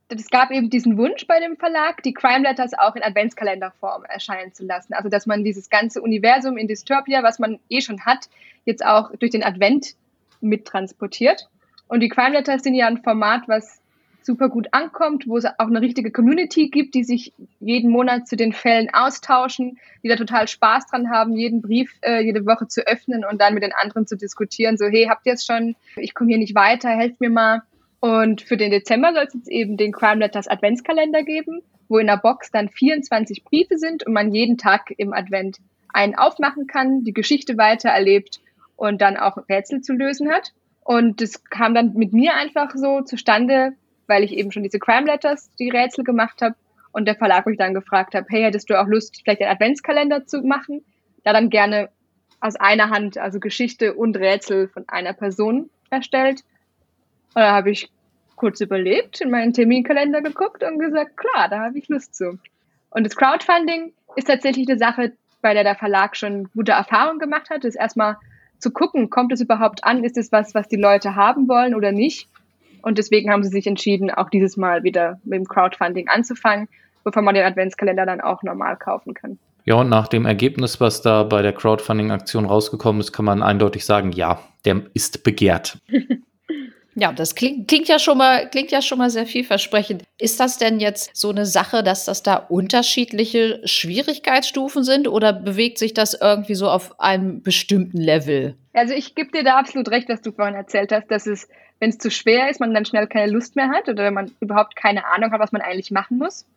es 0.09 0.29
gab 0.29 0.51
eben 0.51 0.69
diesen 0.69 0.97
Wunsch 0.97 1.27
bei 1.27 1.39
dem 1.39 1.57
Verlag, 1.57 2.01
die 2.03 2.13
Crime 2.13 2.43
Letters 2.43 2.71
auch 2.73 2.95
in 2.95 3.03
Adventskalenderform 3.03 4.05
erscheinen 4.05 4.53
zu 4.53 4.65
lassen. 4.65 4.93
Also, 4.93 5.09
dass 5.09 5.25
man 5.25 5.43
dieses 5.43 5.69
ganze 5.69 6.01
Universum 6.01 6.57
in 6.57 6.67
Dystopia, 6.67 7.23
was 7.23 7.39
man 7.39 7.59
eh 7.69 7.81
schon 7.81 8.05
hat, 8.05 8.29
jetzt 8.65 8.85
auch 8.85 9.11
durch 9.17 9.31
den 9.31 9.43
Advent 9.43 9.95
mittransportiert. 10.39 11.49
Und 11.87 12.01
die 12.01 12.09
Crime 12.09 12.35
Letters 12.35 12.63
sind 12.63 12.75
ja 12.75 12.87
ein 12.87 13.03
Format, 13.03 13.47
was 13.47 13.81
super 14.21 14.49
gut 14.49 14.67
ankommt, 14.71 15.25
wo 15.27 15.37
es 15.37 15.45
auch 15.45 15.67
eine 15.67 15.81
richtige 15.81 16.11
Community 16.11 16.69
gibt, 16.69 16.95
die 16.95 17.05
sich 17.05 17.33
jeden 17.61 17.89
Monat 17.89 18.27
zu 18.27 18.35
den 18.35 18.51
Fällen 18.51 18.89
austauschen, 18.93 19.79
die 20.03 20.09
da 20.09 20.17
total 20.17 20.49
Spaß 20.49 20.87
dran 20.87 21.09
haben, 21.09 21.35
jeden 21.35 21.61
Brief 21.61 21.93
äh, 22.01 22.21
jede 22.21 22.45
Woche 22.45 22.67
zu 22.67 22.85
öffnen 22.85 23.23
und 23.23 23.41
dann 23.41 23.53
mit 23.53 23.63
den 23.63 23.71
anderen 23.73 24.05
zu 24.05 24.17
diskutieren, 24.17 24.77
so 24.77 24.85
hey, 24.85 25.07
habt 25.09 25.25
ihr 25.25 25.33
es 25.33 25.45
schon? 25.45 25.75
Ich 25.95 26.13
komme 26.13 26.29
hier 26.29 26.39
nicht 26.39 26.55
weiter, 26.55 26.89
helft 26.89 27.21
mir 27.21 27.29
mal. 27.29 27.61
Und 28.07 28.41
für 28.41 28.55
den 28.55 28.71
Dezember 28.71 29.11
soll 29.13 29.25
es 29.25 29.33
jetzt 29.33 29.49
eben 29.49 29.75
den 29.75 29.91
Crime 29.91 30.21
Letters 30.21 30.47
Adventskalender 30.47 31.23
geben, 31.23 31.61
wo 31.89 31.97
in 31.97 32.07
der 32.07 32.15
Box 32.15 32.51
dann 32.51 32.69
24 32.69 33.43
Briefe 33.43 33.77
sind 33.77 34.07
und 34.07 34.13
man 34.13 34.33
jeden 34.33 34.57
Tag 34.57 34.93
im 34.95 35.11
Advent 35.11 35.57
einen 35.93 36.15
aufmachen 36.15 36.67
kann, 36.67 37.03
die 37.03 37.11
Geschichte 37.11 37.57
weiter 37.57 37.89
erlebt 37.89 38.39
und 38.77 39.01
dann 39.01 39.17
auch 39.17 39.37
Rätsel 39.49 39.81
zu 39.81 39.91
lösen 39.91 40.31
hat. 40.31 40.53
Und 40.85 41.19
das 41.19 41.43
kam 41.43 41.75
dann 41.75 41.95
mit 41.95 42.13
mir 42.13 42.35
einfach 42.35 42.71
so 42.75 43.01
zustande, 43.01 43.73
weil 44.07 44.23
ich 44.23 44.31
eben 44.31 44.53
schon 44.53 44.63
diese 44.63 44.79
Crime 44.79 45.05
Letters, 45.05 45.51
die 45.59 45.69
Rätsel 45.69 46.05
gemacht 46.05 46.41
habe 46.41 46.55
und 46.93 47.09
der 47.09 47.15
Verlag 47.15 47.45
mich 47.45 47.57
dann 47.57 47.73
gefragt 47.73 48.15
hat, 48.15 48.27
hey, 48.29 48.43
hättest 48.43 48.69
du 48.69 48.79
auch 48.79 48.87
Lust, 48.87 49.19
vielleicht 49.21 49.41
einen 49.41 49.51
Adventskalender 49.51 50.25
zu 50.25 50.43
machen? 50.43 50.81
Da 51.25 51.33
dann 51.33 51.49
gerne 51.49 51.89
aus 52.39 52.55
einer 52.55 52.89
Hand, 52.89 53.17
also 53.17 53.41
Geschichte 53.41 53.95
und 53.95 54.15
Rätsel 54.15 54.69
von 54.69 54.85
einer 54.87 55.11
Person 55.11 55.69
erstellt. 55.89 56.45
Und 57.33 57.41
da 57.41 57.51
habe 57.51 57.71
ich 57.71 57.89
kurz 58.37 58.61
überlegt, 58.61 59.19
in 59.19 59.29
meinen 59.29 59.51
Terminkalender 59.51 60.21
geguckt 60.21 60.63
und 60.63 60.79
gesagt, 60.79 61.17
klar, 61.17 61.49
da 61.49 61.59
habe 61.59 61.77
ich 61.77 61.89
Lust 61.89 62.15
zu. 62.15 62.39
Und 62.89 63.03
das 63.05 63.17
Crowdfunding 63.17 63.91
ist 64.15 64.27
tatsächlich 64.27 64.69
eine 64.69 64.79
Sache, 64.79 65.11
bei 65.41 65.53
der 65.53 65.63
der 65.63 65.75
Verlag 65.75 66.15
schon 66.15 66.49
gute 66.55 66.71
Erfahrungen 66.71 67.19
gemacht 67.19 67.49
hat, 67.49 67.65
ist 67.65 67.75
erstmal 67.75 68.15
zu 68.59 68.71
gucken, 68.71 69.09
kommt 69.09 69.31
es 69.31 69.41
überhaupt 69.41 69.83
an, 69.83 70.03
ist 70.03 70.17
es 70.17 70.31
was, 70.31 70.55
was 70.55 70.67
die 70.67 70.77
Leute 70.77 71.15
haben 71.15 71.47
wollen 71.47 71.75
oder 71.75 71.91
nicht. 71.91 72.29
Und 72.81 72.97
deswegen 72.97 73.29
haben 73.31 73.43
sie 73.43 73.49
sich 73.49 73.67
entschieden, 73.67 74.09
auch 74.09 74.29
dieses 74.29 74.55
Mal 74.55 74.83
wieder 74.83 75.19
mit 75.25 75.39
dem 75.39 75.45
Crowdfunding 75.45 76.07
anzufangen, 76.07 76.69
bevor 77.03 77.21
man 77.21 77.35
den 77.35 77.43
Adventskalender 77.43 78.05
dann 78.05 78.21
auch 78.21 78.43
normal 78.43 78.77
kaufen 78.77 79.13
kann. 79.13 79.37
Ja, 79.65 79.75
und 79.75 79.89
nach 79.89 80.07
dem 80.07 80.25
Ergebnis, 80.25 80.79
was 80.79 81.01
da 81.01 81.23
bei 81.23 81.41
der 81.41 81.51
Crowdfunding-Aktion 81.51 82.45
rausgekommen 82.45 83.01
ist, 83.01 83.11
kann 83.11 83.25
man 83.25 83.43
eindeutig 83.43 83.85
sagen, 83.85 84.11
ja, 84.11 84.39
der 84.63 84.83
ist 84.93 85.23
begehrt. 85.23 85.79
Ja, 86.99 87.11
das 87.11 87.35
klingt, 87.35 87.67
klingt, 87.67 87.87
ja 87.87 87.99
schon 87.99 88.17
mal, 88.17 88.49
klingt 88.49 88.71
ja 88.71 88.81
schon 88.81 88.97
mal 88.97 89.11
sehr 89.11 89.27
vielversprechend. 89.27 90.03
Ist 90.17 90.39
das 90.39 90.57
denn 90.57 90.79
jetzt 90.79 91.15
so 91.15 91.29
eine 91.29 91.45
Sache, 91.45 91.83
dass 91.83 92.05
das 92.05 92.23
da 92.23 92.37
unterschiedliche 92.37 93.61
Schwierigkeitsstufen 93.65 94.83
sind 94.83 95.07
oder 95.07 95.31
bewegt 95.31 95.77
sich 95.77 95.93
das 95.93 96.15
irgendwie 96.19 96.55
so 96.55 96.67
auf 96.67 96.99
einem 96.99 97.43
bestimmten 97.43 97.97
Level? 97.97 98.55
Also 98.73 98.95
ich 98.95 99.13
gebe 99.13 99.29
dir 99.31 99.43
da 99.43 99.57
absolut 99.57 99.91
recht, 99.91 100.09
was 100.09 100.21
du 100.21 100.31
vorhin 100.31 100.55
erzählt 100.55 100.91
hast, 100.91 101.11
dass 101.11 101.27
es, 101.27 101.47
wenn 101.79 101.91
es 101.91 101.99
zu 101.99 102.09
schwer 102.09 102.49
ist, 102.49 102.59
man 102.59 102.73
dann 102.73 102.85
schnell 102.85 103.05
keine 103.05 103.31
Lust 103.31 103.55
mehr 103.55 103.69
hat 103.69 103.87
oder 103.87 104.03
wenn 104.03 104.15
man 104.15 104.31
überhaupt 104.39 104.75
keine 104.75 105.05
Ahnung 105.05 105.31
hat, 105.31 105.39
was 105.39 105.51
man 105.51 105.61
eigentlich 105.61 105.91
machen 105.91 106.17
muss. 106.17 106.47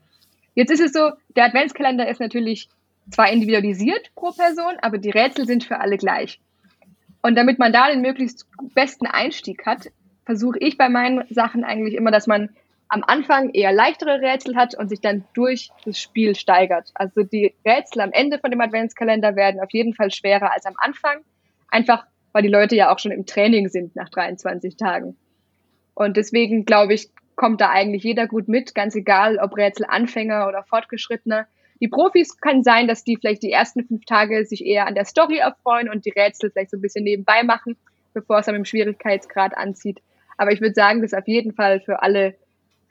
Jetzt 0.55 0.71
ist 0.71 0.81
es 0.81 0.95
so, 0.95 1.11
der 1.37 1.45
Adventskalender 1.45 2.09
ist 2.09 2.19
natürlich 2.19 2.71
zwar 3.11 3.31
individualisiert 3.31 4.11
pro 4.15 4.31
Person, 4.31 4.79
aber 4.81 4.97
die 4.97 5.11
Rätsel 5.11 5.47
sind 5.47 5.65
für 5.65 5.81
alle 5.81 5.99
gleich. 5.99 6.41
Und 7.21 7.35
damit 7.35 7.59
man 7.59 7.75
da 7.75 7.91
den 7.91 8.01
möglichst 8.01 8.47
besten 8.75 9.07
Einstieg 9.07 9.67
hat, 9.67 9.89
versuche 10.31 10.61
ich 10.61 10.79
bei 10.79 10.89
meinen 10.89 11.25
Sachen 11.29 11.65
eigentlich 11.65 11.95
immer, 11.95 12.13
dass 12.13 12.29
man 12.29 12.51
am 12.87 13.03
Anfang 13.05 13.51
eher 13.51 13.73
leichtere 13.73 14.21
Rätsel 14.21 14.55
hat 14.55 14.79
und 14.79 14.89
sich 14.89 15.01
dann 15.01 15.25
durch 15.35 15.71
das 15.85 15.99
Spiel 15.99 16.37
steigert. 16.37 16.93
Also 16.95 17.25
die 17.25 17.53
Rätsel 17.67 18.01
am 18.01 18.13
Ende 18.13 18.39
von 18.39 18.53
dem 18.53 18.61
Adventskalender 18.61 19.35
werden 19.35 19.61
auf 19.61 19.73
jeden 19.73 19.93
Fall 19.93 20.13
schwerer 20.13 20.53
als 20.53 20.67
am 20.67 20.75
Anfang. 20.77 21.25
Einfach, 21.69 22.07
weil 22.31 22.45
die 22.45 22.49
Leute 22.49 22.77
ja 22.77 22.95
auch 22.95 23.01
schon 23.01 23.11
im 23.11 23.27
Training 23.27 23.69
sind 23.71 23.97
nach 23.97 24.09
23 24.09 24.77
Tagen. 24.77 25.17
Und 25.95 26.17
deswegen 26.17 26.65
glaube 26.65 26.95
ich, 26.95 27.09
kommt 27.35 27.61
da 27.61 27.71
eigentlich 27.71 28.05
jeder 28.05 28.29
gut 28.29 28.47
mit, 28.47 28.73
ganz 28.77 28.95
egal, 28.95 29.39
ob 29.39 29.57
Rätselanfänger 29.57 30.47
oder 30.47 30.63
Fortgeschrittener. 30.63 31.49
Die 31.81 31.89
Profis 31.89 32.39
kann 32.41 32.63
sein, 32.63 32.87
dass 32.87 33.03
die 33.03 33.17
vielleicht 33.17 33.43
die 33.43 33.51
ersten 33.51 33.85
fünf 33.85 34.05
Tage 34.05 34.47
sich 34.47 34.65
eher 34.65 34.87
an 34.87 34.95
der 34.95 35.07
Story 35.07 35.39
erfreuen 35.39 35.89
und 35.89 36.05
die 36.05 36.11
Rätsel 36.11 36.53
vielleicht 36.53 36.71
so 36.71 36.77
ein 36.77 36.83
bisschen 36.83 37.03
nebenbei 37.03 37.43
machen, 37.43 37.77
bevor 38.15 38.39
es 38.39 38.47
dann 38.47 38.55
im 38.55 38.65
Schwierigkeitsgrad 38.65 39.57
anzieht. 39.57 40.01
Aber 40.41 40.53
ich 40.53 40.63
würde 40.63 40.75
sagen, 40.75 41.03
das 41.03 41.13
ist 41.13 41.19
auf 41.19 41.29
jeden 41.29 41.53
Fall 41.53 41.81
für 41.81 42.03
alle 42.03 42.35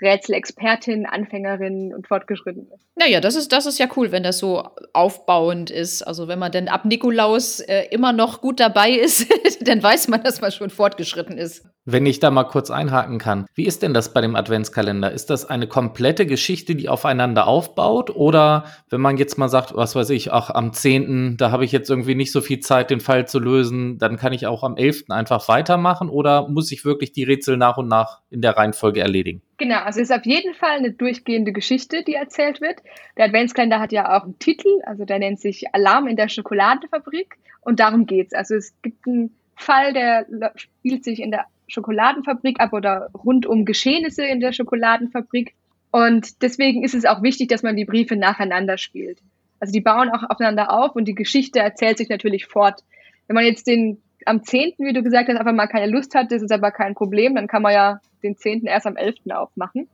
Rätselexpertinnen, 0.01 1.07
Anfängerinnen 1.07 1.95
und 1.95 2.07
Fortgeschrittene. 2.07 2.67
Naja, 2.95 3.21
das 3.21 3.35
ist, 3.35 3.51
das 3.51 3.65
ist 3.65 3.79
ja 3.79 3.87
cool, 3.97 4.11
wenn 4.11 4.21
das 4.21 4.37
so 4.37 4.69
aufbauend 4.93 5.71
ist. 5.71 6.03
Also 6.03 6.27
wenn 6.27 6.37
man 6.37 6.51
denn 6.51 6.67
ab 6.67 6.85
Nikolaus 6.85 7.59
äh, 7.59 7.87
immer 7.89 8.13
noch 8.13 8.41
gut 8.41 8.59
dabei 8.59 8.91
ist, 8.91 9.27
dann 9.67 9.81
weiß 9.81 10.09
man, 10.09 10.21
dass 10.23 10.41
man 10.41 10.51
schon 10.51 10.69
fortgeschritten 10.69 11.39
ist. 11.39 11.65
Wenn 11.91 12.05
ich 12.05 12.19
da 12.19 12.29
mal 12.29 12.43
kurz 12.43 12.69
einhaken 12.69 13.17
kann, 13.17 13.47
wie 13.55 13.65
ist 13.65 13.81
denn 13.81 13.95
das 13.95 14.13
bei 14.13 14.21
dem 14.21 14.35
Adventskalender? 14.35 15.11
Ist 15.11 15.31
das 15.31 15.49
eine 15.49 15.65
komplette 15.65 16.27
Geschichte, 16.27 16.75
die 16.75 16.87
aufeinander 16.87 17.47
aufbaut? 17.47 18.15
Oder 18.15 18.65
wenn 18.91 19.01
man 19.01 19.17
jetzt 19.17 19.39
mal 19.39 19.49
sagt, 19.49 19.75
was 19.75 19.95
weiß 19.95 20.11
ich, 20.11 20.31
ach, 20.31 20.51
am 20.51 20.71
10., 20.71 21.37
da 21.37 21.49
habe 21.49 21.65
ich 21.65 21.71
jetzt 21.71 21.89
irgendwie 21.89 22.13
nicht 22.13 22.31
so 22.31 22.41
viel 22.41 22.59
Zeit, 22.59 22.91
den 22.91 22.99
Fall 22.99 23.27
zu 23.27 23.39
lösen, 23.39 23.97
dann 23.97 24.17
kann 24.17 24.33
ich 24.33 24.45
auch 24.45 24.61
am 24.61 24.77
11. 24.77 25.05
einfach 25.09 25.47
weitermachen? 25.47 26.09
Oder 26.09 26.47
muss 26.47 26.71
ich 26.71 26.85
wirklich 26.85 27.11
die 27.11 27.23
Rätsel 27.23 27.57
nach 27.57 27.77
und 27.77 27.87
nach 27.87 28.21
in 28.29 28.41
der 28.41 28.55
Reihenfolge 28.55 29.01
erledigen? 29.01 29.41
Genau, 29.57 29.79
also 29.79 29.99
es 29.99 30.11
ist 30.11 30.15
auf 30.15 30.27
jeden 30.27 30.53
Fall 30.53 30.77
eine 30.77 30.91
durchgehende 30.91 31.53
Geschichte, 31.53 32.03
die 32.03 32.13
erzählt 32.13 32.61
wird. 32.61 32.83
Der 33.17 33.25
Adventskalender 33.25 33.79
hat 33.79 33.91
ja 33.91 34.15
auch 34.15 34.25
einen 34.25 34.37
Titel, 34.37 34.79
also 34.85 35.05
der 35.05 35.17
nennt 35.17 35.39
sich 35.39 35.73
Alarm 35.73 36.07
in 36.07 36.17
der 36.17 36.29
Schokoladenfabrik 36.29 37.37
und 37.61 37.79
darum 37.79 38.05
geht's. 38.05 38.35
Also 38.35 38.53
es 38.53 38.75
gibt 38.83 39.07
einen 39.07 39.35
Fall, 39.55 39.93
der 39.93 40.27
spielt 40.55 41.03
sich 41.03 41.19
in 41.19 41.31
der 41.31 41.45
Schokoladenfabrik 41.69 42.59
ab 42.59 42.73
oder 42.73 43.09
rund 43.13 43.45
um 43.45 43.65
Geschehnisse 43.65 44.25
in 44.25 44.39
der 44.39 44.53
Schokoladenfabrik. 44.53 45.53
Und 45.91 46.41
deswegen 46.41 46.83
ist 46.83 46.93
es 46.93 47.05
auch 47.05 47.23
wichtig, 47.23 47.49
dass 47.49 47.63
man 47.63 47.75
die 47.75 47.85
Briefe 47.85 48.15
nacheinander 48.15 48.77
spielt. 48.77 49.19
Also 49.59 49.73
die 49.73 49.81
bauen 49.81 50.09
auch 50.09 50.29
aufeinander 50.29 50.71
auf 50.71 50.95
und 50.95 51.05
die 51.05 51.15
Geschichte 51.15 51.59
erzählt 51.59 51.97
sich 51.97 52.09
natürlich 52.09 52.45
fort. 52.45 52.83
Wenn 53.27 53.35
man 53.35 53.45
jetzt 53.45 53.67
den 53.67 54.01
am 54.25 54.43
10., 54.43 54.73
wie 54.77 54.93
du 54.93 55.03
gesagt 55.03 55.29
hast, 55.29 55.37
einfach 55.37 55.53
mal 55.53 55.67
keine 55.67 55.91
Lust 55.91 56.13
hat, 56.15 56.31
das 56.31 56.41
ist 56.41 56.51
aber 56.51 56.71
kein 56.71 56.93
Problem, 56.93 57.35
dann 57.35 57.47
kann 57.47 57.61
man 57.61 57.73
ja 57.73 58.01
den 58.21 58.35
10. 58.35 58.65
erst 58.65 58.85
am 58.85 58.95
11. 58.95 59.15
aufmachen. 59.31 59.87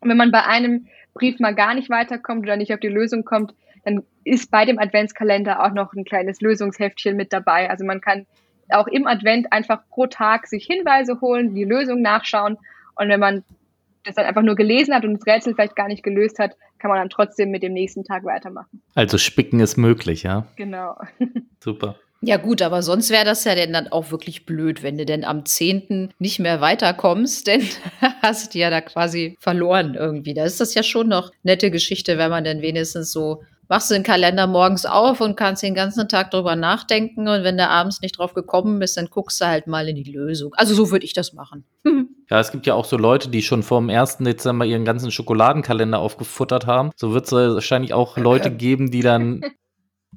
Und 0.00 0.08
wenn 0.08 0.16
man 0.16 0.32
bei 0.32 0.44
einem 0.44 0.86
Brief 1.14 1.38
mal 1.38 1.54
gar 1.54 1.74
nicht 1.74 1.90
weiterkommt 1.90 2.42
oder 2.44 2.56
nicht 2.56 2.72
auf 2.72 2.80
die 2.80 2.88
Lösung 2.88 3.24
kommt, 3.24 3.54
dann 3.84 4.02
ist 4.24 4.50
bei 4.50 4.64
dem 4.64 4.78
Adventskalender 4.78 5.64
auch 5.64 5.72
noch 5.72 5.92
ein 5.92 6.04
kleines 6.04 6.40
Lösungsheftchen 6.40 7.16
mit 7.16 7.32
dabei. 7.32 7.68
Also 7.68 7.84
man 7.84 8.00
kann 8.00 8.26
auch 8.74 8.86
im 8.86 9.06
Advent 9.06 9.52
einfach 9.52 9.80
pro 9.90 10.06
Tag 10.06 10.46
sich 10.46 10.66
Hinweise 10.66 11.20
holen, 11.20 11.54
die 11.54 11.64
Lösung 11.64 12.02
nachschauen. 12.02 12.58
Und 12.96 13.08
wenn 13.08 13.20
man 13.20 13.44
das 14.04 14.16
dann 14.16 14.26
einfach 14.26 14.42
nur 14.42 14.56
gelesen 14.56 14.94
hat 14.94 15.04
und 15.04 15.14
das 15.14 15.26
Rätsel 15.26 15.54
vielleicht 15.54 15.76
gar 15.76 15.88
nicht 15.88 16.02
gelöst 16.02 16.38
hat, 16.38 16.56
kann 16.78 16.90
man 16.90 16.98
dann 16.98 17.10
trotzdem 17.10 17.50
mit 17.50 17.62
dem 17.62 17.72
nächsten 17.72 18.04
Tag 18.04 18.24
weitermachen. 18.24 18.82
Also 18.94 19.18
spicken 19.18 19.60
ist 19.60 19.76
möglich, 19.76 20.24
ja? 20.24 20.46
Genau. 20.56 20.96
Super. 21.60 21.96
Ja 22.24 22.36
gut, 22.36 22.62
aber 22.62 22.82
sonst 22.82 23.10
wäre 23.10 23.24
das 23.24 23.42
ja 23.44 23.56
denn 23.56 23.72
dann 23.72 23.88
auch 23.88 24.12
wirklich 24.12 24.46
blöd, 24.46 24.84
wenn 24.84 24.96
du 24.96 25.04
denn 25.04 25.24
am 25.24 25.44
10. 25.44 26.14
nicht 26.20 26.38
mehr 26.38 26.60
weiterkommst, 26.60 27.46
denn 27.48 27.62
hast 28.22 28.54
du 28.54 28.58
ja 28.58 28.70
da 28.70 28.80
quasi 28.80 29.36
verloren 29.40 29.94
irgendwie. 29.94 30.34
Da 30.34 30.44
ist 30.44 30.60
das 30.60 30.74
ja 30.74 30.84
schon 30.84 31.08
noch 31.08 31.32
nette 31.42 31.70
Geschichte, 31.72 32.18
wenn 32.18 32.30
man 32.30 32.44
dann 32.44 32.62
wenigstens 32.62 33.10
so 33.10 33.42
machst 33.72 33.90
du 33.90 33.94
den 33.94 34.02
Kalender 34.02 34.46
morgens 34.46 34.84
auf 34.84 35.22
und 35.22 35.34
kannst 35.34 35.62
den 35.62 35.74
ganzen 35.74 36.06
Tag 36.06 36.30
drüber 36.30 36.56
nachdenken. 36.56 37.26
Und 37.26 37.42
wenn 37.42 37.56
du 37.56 37.66
abends 37.66 38.02
nicht 38.02 38.18
drauf 38.18 38.34
gekommen 38.34 38.78
bist, 38.78 38.98
dann 38.98 39.06
guckst 39.06 39.40
du 39.40 39.46
halt 39.46 39.66
mal 39.66 39.88
in 39.88 39.96
die 39.96 40.12
Lösung. 40.12 40.52
Also 40.56 40.74
so 40.74 40.90
würde 40.90 41.06
ich 41.06 41.14
das 41.14 41.32
machen. 41.32 41.64
Ja, 42.30 42.40
es 42.40 42.50
gibt 42.50 42.66
ja 42.66 42.72
auch 42.72 42.86
so 42.86 42.96
Leute, 42.96 43.28
die 43.28 43.42
schon 43.42 43.62
vor 43.62 43.78
dem 43.78 43.90
1. 43.90 44.18
Dezember 44.18 44.64
ihren 44.64 44.86
ganzen 44.86 45.10
Schokoladenkalender 45.10 45.98
aufgefuttert 45.98 46.66
haben. 46.66 46.90
So 46.96 47.12
wird 47.12 47.26
es 47.26 47.32
wahrscheinlich 47.32 47.92
auch 47.92 48.16
Leute 48.16 48.50
geben, 48.56 48.90
die 48.90 49.02
dann. 49.02 49.42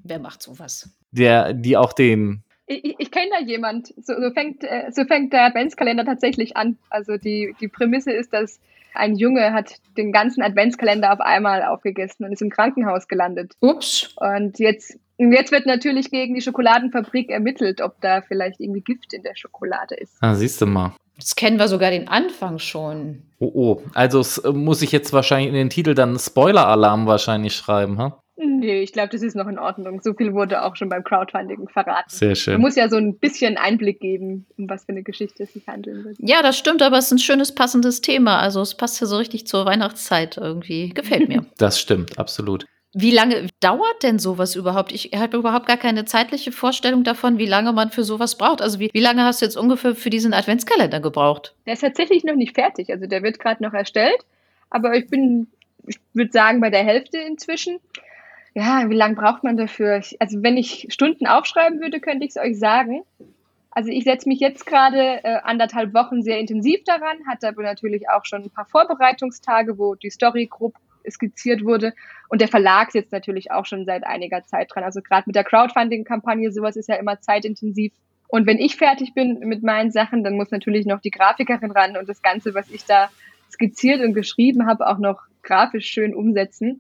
Wer 0.02 0.20
macht 0.20 0.42
sowas? 0.42 0.96
Der, 1.12 1.52
die 1.52 1.76
auch 1.76 1.92
den. 1.92 2.44
Ich, 2.68 2.96
ich 3.00 3.12
kenne 3.12 3.32
da 3.38 3.46
jemand. 3.46 3.88
So, 3.98 4.14
so, 4.14 4.32
fängt, 4.34 4.64
äh, 4.64 4.92
so 4.92 5.04
fängt 5.04 5.34
der 5.34 5.44
Adventskalender 5.48 6.06
tatsächlich 6.06 6.56
an. 6.56 6.78
Also 6.90 7.18
die, 7.18 7.54
die 7.60 7.68
Prämisse 7.68 8.14
ist, 8.14 8.32
dass 8.32 8.62
ein 8.96 9.16
Junge 9.16 9.54
hat 9.54 9.76
den 9.98 10.12
ganzen 10.12 10.42
Adventskalender 10.42 11.14
auf 11.14 11.20
einmal 11.20 11.64
aufgegessen 11.64 12.26
und 12.26 12.32
ist 12.32 12.42
im 12.42 12.50
Krankenhaus 12.50 13.08
gelandet. 13.08 13.54
Ups. 13.60 14.16
Und 14.18 14.60
jetzt, 14.60 14.98
jetzt 15.18 15.52
wird 15.52 15.66
natürlich 15.66 16.12
gegen 16.12 16.36
die 16.36 16.42
Schokoladenfabrik 16.42 17.30
ermittelt, 17.30 17.82
ob 17.82 18.00
da 18.02 18.22
vielleicht 18.22 18.60
irgendwie 18.60 18.82
Gift 18.82 19.14
in 19.14 19.24
der 19.24 19.36
Schokolade 19.36 19.96
ist. 19.96 20.18
Ah, 20.22 20.36
siehst 20.36 20.62
du 20.62 20.66
mal. 20.66 20.94
Das 21.18 21.36
kennen 21.36 21.58
wir 21.58 21.68
sogar 21.68 21.92
den 21.92 22.08
Anfang 22.10 22.60
schon. 22.60 23.24
Oh, 23.40 23.52
oh. 23.54 23.82
Also 23.94 24.22
äh, 24.44 24.52
muss 24.52 24.82
ich 24.82 24.92
jetzt 24.92 25.14
wahrscheinlich 25.14 25.48
in 25.48 25.54
den 25.54 25.70
Titel 25.70 25.94
dann 25.94 26.20
Spoiler-Alarm 26.20 27.06
wahrscheinlich 27.06 27.56
schreiben, 27.56 27.98
ha? 28.00 28.20
Nee, 28.38 28.82
ich 28.82 28.92
glaube, 28.92 29.10
das 29.10 29.22
ist 29.22 29.36
noch 29.36 29.48
in 29.48 29.58
Ordnung. 29.58 30.02
So 30.02 30.14
viel 30.14 30.34
wurde 30.34 30.64
auch 30.64 30.76
schon 30.76 30.90
beim 30.90 31.04
Crowdfunding 31.04 31.70
verraten. 31.70 32.10
Sehr 32.10 32.36
schön. 32.36 32.56
Man 32.56 32.62
muss 32.62 32.76
ja 32.76 32.90
so 32.90 32.98
ein 32.98 33.18
bisschen 33.18 33.58
Einblick 33.58 34.02
geben, 34.02 34.46
um 34.58 34.70
was 34.70 34.86
für 34.86 34.92
eine 34.92 35.04
Geschichte 35.04 35.44
es 35.44 35.54
sich 35.54 35.68
handeln 35.68 36.04
wird. 36.04 36.18
Ja, 36.20 36.42
das 36.42 36.58
stimmt, 36.58 36.82
aber 36.82 36.98
es 36.98 37.06
ist 37.06 37.12
ein 37.14 37.20
schönes, 37.20 37.56
passendes 37.56 38.02
Thema. 38.02 38.40
Also 38.40 38.62
es 38.62 38.76
passt 38.76 39.00
ja 39.00 39.08
so 39.08 39.18
richtig 39.18 39.48
zur 39.48 39.66
Weihnachtszeit 39.66 40.38
irgendwie. 40.38 40.90
Gefällt 40.90 41.30
mir. 41.30 41.46
Das 41.58 41.80
stimmt, 41.80 42.20
absolut. 42.20 42.66
Wie 42.94 43.12
lange 43.12 43.48
dauert 43.60 44.04
denn 44.04 44.20
sowas 44.20 44.56
überhaupt? 44.56 44.92
Ich 44.92 45.12
habe 45.16 45.38
überhaupt 45.38 45.68
gar 45.68 45.78
keine 45.78 46.06
zeitliche 46.06 46.52
Vorstellung 46.52 47.04
davon, 47.04 47.38
wie 47.38 47.46
lange 47.46 47.74
man 47.74 47.92
für 47.92 48.04
sowas 48.04 48.38
braucht. 48.38 48.62
Also 48.62 48.80
wie, 48.80 48.90
wie 48.94 49.02
lange 49.02 49.24
hast 49.24 49.42
du 49.42 49.46
jetzt 49.46 49.58
ungefähr 49.58 49.96
für 49.96 50.10
diesen 50.10 50.34
Adventskalender 50.34 51.00
gebraucht? 51.00 51.56
Der 51.66 51.74
ist 51.74 51.82
tatsächlich 51.82 52.24
noch 52.24 52.36
nicht 52.36 52.56
fertig. 52.56 52.90
Also 52.92 53.06
der 53.06 53.24
wird 53.24 53.40
gerade 53.40 53.64
noch 53.64 53.74
erstellt. 53.74 54.26
Aber 54.70 54.96
ich 54.96 55.08
bin, 55.08 55.48
ich 55.88 55.98
würde 56.14 56.32
sagen, 56.32 56.62
bei 56.62 56.70
der 56.70 56.84
Hälfte 56.84 57.18
inzwischen. 57.18 57.80
Ja, 58.58 58.90
wie 58.90 58.96
lange 58.96 59.16
braucht 59.16 59.44
man 59.44 59.58
dafür? 59.58 60.02
Also 60.20 60.42
wenn 60.42 60.56
ich 60.56 60.88
Stunden 60.90 61.28
aufschreiben 61.28 61.82
würde, 61.82 62.00
könnte 62.00 62.26
ich 62.26 62.32
es 62.32 62.38
euch 62.38 62.58
sagen. 62.58 63.04
Also 63.70 63.92
ich 63.92 64.06
setze 64.06 64.30
mich 64.30 64.40
jetzt 64.40 64.66
gerade 64.66 65.22
äh, 65.26 65.40
anderthalb 65.44 65.94
Wochen 65.94 66.24
sehr 66.24 66.40
intensiv 66.40 66.82
daran, 66.86 67.18
hatte 67.28 67.50
aber 67.50 67.64
natürlich 67.64 68.10
auch 68.10 68.24
schon 68.24 68.44
ein 68.44 68.50
paar 68.50 68.66
Vorbereitungstage, 68.66 69.78
wo 69.78 69.96
die 69.96 70.10
Story 70.10 70.48
grob 70.50 70.74
skizziert 71.10 71.66
wurde. 71.66 71.94
Und 72.30 72.40
der 72.40 72.48
Verlag 72.48 72.92
sitzt 72.92 73.12
natürlich 73.12 73.52
auch 73.52 73.66
schon 73.66 73.84
seit 73.86 74.06
einiger 74.06 74.44
Zeit 74.46 74.72
dran. 74.74 74.86
Also 74.86 75.02
gerade 75.02 75.24
mit 75.26 75.36
der 75.36 75.44
Crowdfunding-Kampagne, 75.44 76.54
sowas 76.54 76.78
ist 76.78 76.88
ja 76.88 76.96
immer 76.96 77.20
zeitintensiv. 77.20 77.92
Und 78.30 78.48
wenn 78.48 78.58
ich 78.58 78.78
fertig 78.78 79.14
bin 79.14 79.40
mit 79.40 79.64
meinen 79.64 79.92
Sachen, 79.92 80.24
dann 80.24 80.36
muss 80.36 80.50
natürlich 80.50 80.86
noch 80.86 81.02
die 81.02 81.12
Grafikerin 81.12 81.72
ran 81.72 81.98
und 81.98 82.08
das 82.08 82.22
Ganze, 82.22 82.56
was 82.56 82.72
ich 82.72 82.86
da 82.86 83.10
skizziert 83.52 84.02
und 84.02 84.14
geschrieben 84.14 84.66
habe, 84.66 84.88
auch 84.88 84.98
noch 84.98 85.20
grafisch 85.44 85.88
schön 85.88 86.16
umsetzen. 86.16 86.80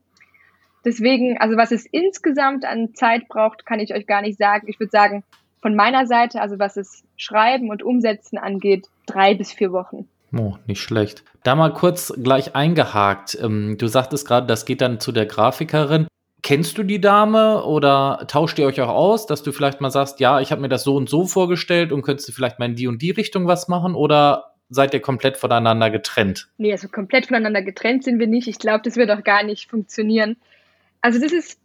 Deswegen, 0.86 1.38
also 1.40 1.58
was 1.58 1.72
es 1.72 1.86
insgesamt 1.86 2.64
an 2.64 2.94
Zeit 2.94 3.28
braucht, 3.28 3.66
kann 3.66 3.80
ich 3.80 3.94
euch 3.94 4.06
gar 4.06 4.22
nicht 4.22 4.38
sagen. 4.38 4.68
Ich 4.70 4.80
würde 4.80 4.92
sagen, 4.92 5.24
von 5.62 5.76
meiner 5.76 6.06
Seite, 6.06 6.42
also 6.42 6.60
was 6.60 6.78
es 6.78 7.04
Schreiben 7.18 7.72
und 7.72 7.82
Umsetzen 7.82 8.38
angeht, 8.38 8.88
drei 9.08 9.34
bis 9.34 9.52
vier 9.52 9.72
Wochen. 9.72 10.08
Oh, 10.38 10.56
nicht 10.68 10.82
schlecht. 10.82 11.24
Da 11.44 11.56
mal 11.56 11.74
kurz 11.74 12.14
gleich 12.22 12.56
eingehakt. 12.56 13.38
Ähm, 13.42 13.78
du 13.80 13.88
sagtest 13.88 14.28
gerade, 14.28 14.48
das 14.48 14.66
geht 14.66 14.82
dann 14.82 15.00
zu 15.00 15.12
der 15.12 15.26
Grafikerin. 15.26 16.08
Kennst 16.44 16.78
du 16.78 16.84
die 16.84 17.02
Dame 17.02 17.64
oder 17.64 18.26
tauscht 18.28 18.60
ihr 18.60 18.68
euch 18.68 18.80
auch 18.80 18.90
aus, 18.90 19.26
dass 19.26 19.42
du 19.42 19.52
vielleicht 19.52 19.82
mal 19.82 19.90
sagst, 19.90 20.20
ja, 20.20 20.40
ich 20.40 20.52
habe 20.52 20.62
mir 20.62 20.70
das 20.70 20.84
so 20.84 20.96
und 20.96 21.10
so 21.10 21.26
vorgestellt 21.26 21.92
und 21.92 22.04
könntest 22.04 22.30
du 22.30 22.34
vielleicht 22.34 22.60
mal 22.60 22.66
in 22.66 22.76
die 22.76 22.88
und 22.88 23.02
die 23.02 23.10
Richtung 23.10 23.48
was 23.48 23.68
machen 23.68 23.96
oder 23.96 24.52
seid 24.70 24.94
ihr 24.94 25.00
komplett 25.00 25.38
voneinander 25.38 25.90
getrennt? 25.90 26.48
Nee, 26.58 26.72
also 26.72 26.88
komplett 26.90 27.28
voneinander 27.28 27.64
getrennt 27.64 28.04
sind 28.04 28.20
wir 28.20 28.28
nicht. 28.28 28.48
Ich 28.48 28.60
glaube, 28.60 28.82
das 28.84 28.96
wird 28.96 29.10
auch 29.10 29.24
gar 29.24 29.44
nicht 29.44 29.70
funktionieren. 29.70 30.38
Also 31.06 31.20
das 31.20 31.34
ist 31.34 31.60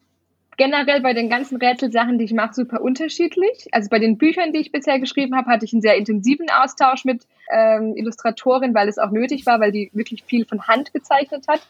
generell 0.58 1.00
bei 1.00 1.14
den 1.14 1.30
ganzen 1.30 1.56
Rätselsachen, 1.56 2.18
die 2.18 2.26
ich 2.26 2.34
mache, 2.34 2.52
super 2.52 2.82
unterschiedlich. 2.82 3.68
Also 3.72 3.88
bei 3.88 3.98
den 3.98 4.18
Büchern, 4.18 4.52
die 4.52 4.58
ich 4.58 4.70
bisher 4.70 4.98
geschrieben 4.98 5.34
habe, 5.34 5.50
hatte 5.50 5.64
ich 5.64 5.72
einen 5.72 5.80
sehr 5.80 5.96
intensiven 5.96 6.50
Austausch 6.50 7.06
mit 7.06 7.26
ähm, 7.50 7.96
Illustratorin, 7.96 8.74
weil 8.74 8.86
es 8.86 8.98
auch 8.98 9.10
nötig 9.10 9.46
war, 9.46 9.58
weil 9.58 9.72
die 9.72 9.90
wirklich 9.94 10.24
viel 10.24 10.44
von 10.44 10.68
Hand 10.68 10.92
gezeichnet 10.92 11.46
hat. 11.48 11.66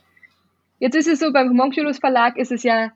Jetzt 0.81 0.97
ist 0.97 1.07
es 1.07 1.21
so, 1.21 1.33
beim 1.33 1.49
Homunculus 1.51 2.01
Verlag 2.01 2.37
ist 2.37 2.51
es 2.51 2.65
ja, 2.65 2.91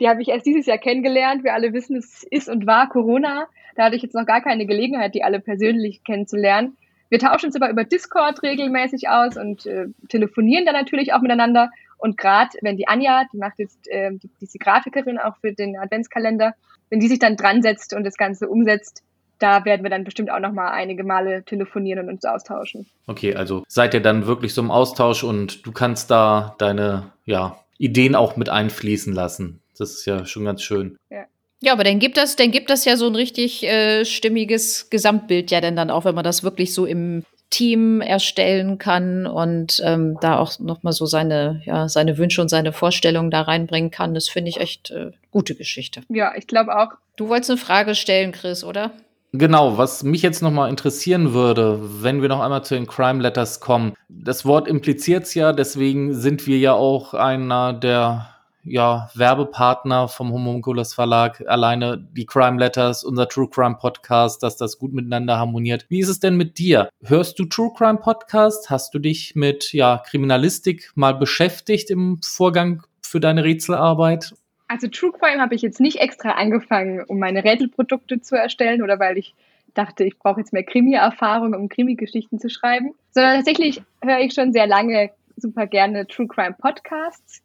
die 0.00 0.08
habe 0.08 0.20
ich 0.20 0.30
erst 0.30 0.46
dieses 0.46 0.66
Jahr 0.66 0.78
kennengelernt. 0.78 1.44
Wir 1.44 1.54
alle 1.54 1.72
wissen, 1.72 1.94
es 1.94 2.24
ist 2.28 2.48
und 2.48 2.66
war 2.66 2.88
Corona. 2.88 3.46
Da 3.76 3.84
hatte 3.84 3.94
ich 3.94 4.02
jetzt 4.02 4.16
noch 4.16 4.26
gar 4.26 4.40
keine 4.40 4.66
Gelegenheit, 4.66 5.14
die 5.14 5.22
alle 5.22 5.38
persönlich 5.38 6.02
kennenzulernen. 6.02 6.76
Wir 7.08 7.20
tauschen 7.20 7.46
uns 7.46 7.54
aber 7.54 7.70
über 7.70 7.84
Discord 7.84 8.42
regelmäßig 8.42 9.08
aus 9.10 9.36
und 9.36 9.64
äh, 9.66 9.86
telefonieren 10.08 10.64
dann 10.64 10.74
natürlich 10.74 11.12
auch 11.12 11.20
miteinander. 11.20 11.70
Und 12.02 12.18
gerade 12.18 12.50
wenn 12.62 12.76
die 12.76 12.88
Anja, 12.88 13.22
die 13.32 13.36
macht 13.36 13.60
jetzt, 13.60 13.86
äh, 13.86 14.10
die, 14.10 14.28
die 14.40 14.44
ist 14.44 14.54
die 14.54 14.58
Grafikerin 14.58 15.18
auch 15.18 15.36
für 15.40 15.52
den 15.52 15.78
Adventskalender, 15.78 16.52
wenn 16.90 16.98
die 16.98 17.06
sich 17.06 17.20
dann 17.20 17.36
dran 17.36 17.62
setzt 17.62 17.94
und 17.94 18.02
das 18.02 18.16
Ganze 18.16 18.48
umsetzt, 18.48 19.04
da 19.38 19.64
werden 19.64 19.84
wir 19.84 19.90
dann 19.90 20.02
bestimmt 20.02 20.28
auch 20.28 20.40
noch 20.40 20.50
mal 20.50 20.72
einige 20.72 21.04
Male 21.04 21.44
telefonieren 21.44 22.08
und 22.08 22.14
uns 22.14 22.24
austauschen. 22.24 22.86
Okay, 23.06 23.36
also 23.36 23.62
seid 23.68 23.94
ihr 23.94 24.00
dann 24.00 24.26
wirklich 24.26 24.52
so 24.52 24.62
im 24.62 24.72
Austausch 24.72 25.22
und 25.22 25.64
du 25.64 25.70
kannst 25.70 26.10
da 26.10 26.56
deine 26.58 27.12
ja, 27.24 27.56
Ideen 27.78 28.16
auch 28.16 28.36
mit 28.36 28.48
einfließen 28.48 29.12
lassen. 29.12 29.60
Das 29.78 29.92
ist 29.92 30.04
ja 30.04 30.26
schon 30.26 30.44
ganz 30.44 30.62
schön. 30.62 30.96
Ja. 31.08 31.26
Ja, 31.60 31.72
aber 31.72 31.84
dann 31.84 32.00
gibt 32.00 32.16
das, 32.16 32.34
dann 32.34 32.50
gibt 32.50 32.68
das 32.68 32.84
ja 32.84 32.96
so 32.96 33.06
ein 33.06 33.14
richtig 33.14 33.62
äh, 33.62 34.04
stimmiges 34.04 34.90
Gesamtbild 34.90 35.52
ja 35.52 35.60
denn 35.60 35.76
dann 35.76 35.90
auch, 35.90 36.04
wenn 36.04 36.16
man 36.16 36.24
das 36.24 36.42
wirklich 36.42 36.74
so 36.74 36.84
im 36.84 37.22
Team 37.52 38.00
erstellen 38.00 38.78
kann 38.78 39.26
und 39.26 39.80
ähm, 39.84 40.16
da 40.20 40.38
auch 40.38 40.58
nochmal 40.58 40.92
so 40.92 41.06
seine, 41.06 41.62
ja, 41.64 41.88
seine 41.88 42.18
Wünsche 42.18 42.40
und 42.40 42.48
seine 42.48 42.72
Vorstellungen 42.72 43.30
da 43.30 43.42
reinbringen 43.42 43.90
kann. 43.90 44.14
Das 44.14 44.28
finde 44.28 44.48
ich 44.48 44.58
echt 44.58 44.90
äh, 44.90 45.12
gute 45.30 45.54
Geschichte. 45.54 46.00
Ja, 46.08 46.32
ich 46.36 46.46
glaube 46.46 46.76
auch. 46.76 46.88
Du 47.16 47.28
wolltest 47.28 47.50
eine 47.50 47.58
Frage 47.58 47.94
stellen, 47.94 48.32
Chris, 48.32 48.64
oder? 48.64 48.90
Genau, 49.32 49.78
was 49.78 50.02
mich 50.02 50.22
jetzt 50.22 50.42
nochmal 50.42 50.70
interessieren 50.70 51.32
würde, 51.32 51.78
wenn 52.02 52.22
wir 52.22 52.28
noch 52.28 52.40
einmal 52.40 52.64
zu 52.64 52.74
den 52.74 52.86
Crime 52.86 53.22
Letters 53.22 53.60
kommen. 53.60 53.94
Das 54.08 54.44
Wort 54.44 54.66
impliziert 54.66 55.24
es 55.24 55.34
ja, 55.34 55.52
deswegen 55.52 56.14
sind 56.14 56.46
wir 56.46 56.58
ja 56.58 56.72
auch 56.72 57.14
einer 57.14 57.72
der 57.72 58.31
ja, 58.64 59.10
Werbepartner 59.14 60.08
vom 60.08 60.32
Homunculus 60.32 60.94
Verlag, 60.94 61.42
alleine 61.46 61.98
die 61.98 62.26
Crime 62.26 62.58
Letters, 62.58 63.02
unser 63.04 63.28
True 63.28 63.48
Crime 63.48 63.76
Podcast, 63.76 64.42
dass 64.42 64.56
das 64.56 64.78
gut 64.78 64.92
miteinander 64.92 65.38
harmoniert. 65.38 65.86
Wie 65.88 66.00
ist 66.00 66.08
es 66.08 66.20
denn 66.20 66.36
mit 66.36 66.58
dir? 66.58 66.88
Hörst 67.02 67.38
du 67.38 67.44
True 67.44 67.72
Crime 67.76 67.98
Podcast? 67.98 68.70
Hast 68.70 68.94
du 68.94 68.98
dich 68.98 69.34
mit 69.34 69.72
ja, 69.72 70.02
Kriminalistik 70.06 70.92
mal 70.94 71.14
beschäftigt 71.14 71.90
im 71.90 72.20
Vorgang 72.22 72.84
für 73.02 73.20
deine 73.20 73.44
Rätselarbeit? 73.44 74.34
Also 74.68 74.88
True 74.88 75.12
Crime 75.12 75.40
habe 75.40 75.54
ich 75.54 75.62
jetzt 75.62 75.80
nicht 75.80 75.98
extra 75.98 76.32
angefangen, 76.32 77.04
um 77.06 77.18
meine 77.18 77.44
Rätselprodukte 77.44 78.20
zu 78.20 78.36
erstellen 78.36 78.82
oder 78.82 78.98
weil 79.00 79.18
ich 79.18 79.34
dachte, 79.74 80.04
ich 80.04 80.18
brauche 80.18 80.40
jetzt 80.40 80.52
mehr 80.52 80.64
Krimi-Erfahrung, 80.64 81.54
um 81.54 81.68
Krimi-Geschichten 81.68 82.38
zu 82.38 82.48
schreiben, 82.48 82.94
sondern 83.10 83.36
tatsächlich 83.36 83.82
höre 84.02 84.20
ich 84.20 84.34
schon 84.34 84.52
sehr 84.52 84.66
lange 84.66 85.10
super 85.36 85.66
gerne 85.66 86.06
True 86.06 86.28
Crime 86.28 86.54
Podcasts 86.58 87.42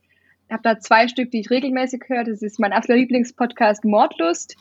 habe 0.52 0.64
da 0.64 0.80
zwei 0.80 1.08
Stück, 1.08 1.32
die 1.32 1.40
ich 1.42 1.50
regelmäßig 1.50 2.04
höre. 2.08 2.24
Das 2.24 2.42
ist 2.42 2.60
mein 2.60 2.74
absoluter 2.74 3.02
Lieblingspodcast 3.02 3.86
Mordlust 3.86 4.56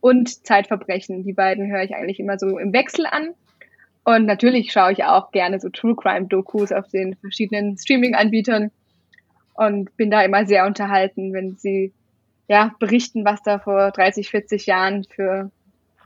und 0.00 0.44
Zeitverbrechen. 0.46 1.24
Die 1.24 1.32
beiden 1.32 1.70
höre 1.70 1.82
ich 1.82 1.94
eigentlich 1.94 2.20
immer 2.20 2.38
so 2.38 2.58
im 2.58 2.72
Wechsel 2.72 3.06
an. 3.06 3.30
Und 4.04 4.26
natürlich 4.26 4.72
schaue 4.72 4.92
ich 4.92 5.04
auch 5.04 5.32
gerne 5.32 5.60
so 5.60 5.68
True 5.68 5.94
Crime 5.94 6.26
Dokus 6.26 6.72
auf 6.72 6.88
den 6.88 7.14
verschiedenen 7.16 7.76
Streaming-Anbietern 7.76 8.70
und 9.54 9.94
bin 9.96 10.10
da 10.10 10.22
immer 10.22 10.46
sehr 10.46 10.66
unterhalten, 10.66 11.32
wenn 11.32 11.56
sie 11.56 11.92
ja 12.48 12.74
berichten, 12.78 13.24
was 13.24 13.42
da 13.42 13.58
vor 13.58 13.90
30, 13.90 14.30
40 14.30 14.66
Jahren 14.66 15.04
für 15.04 15.50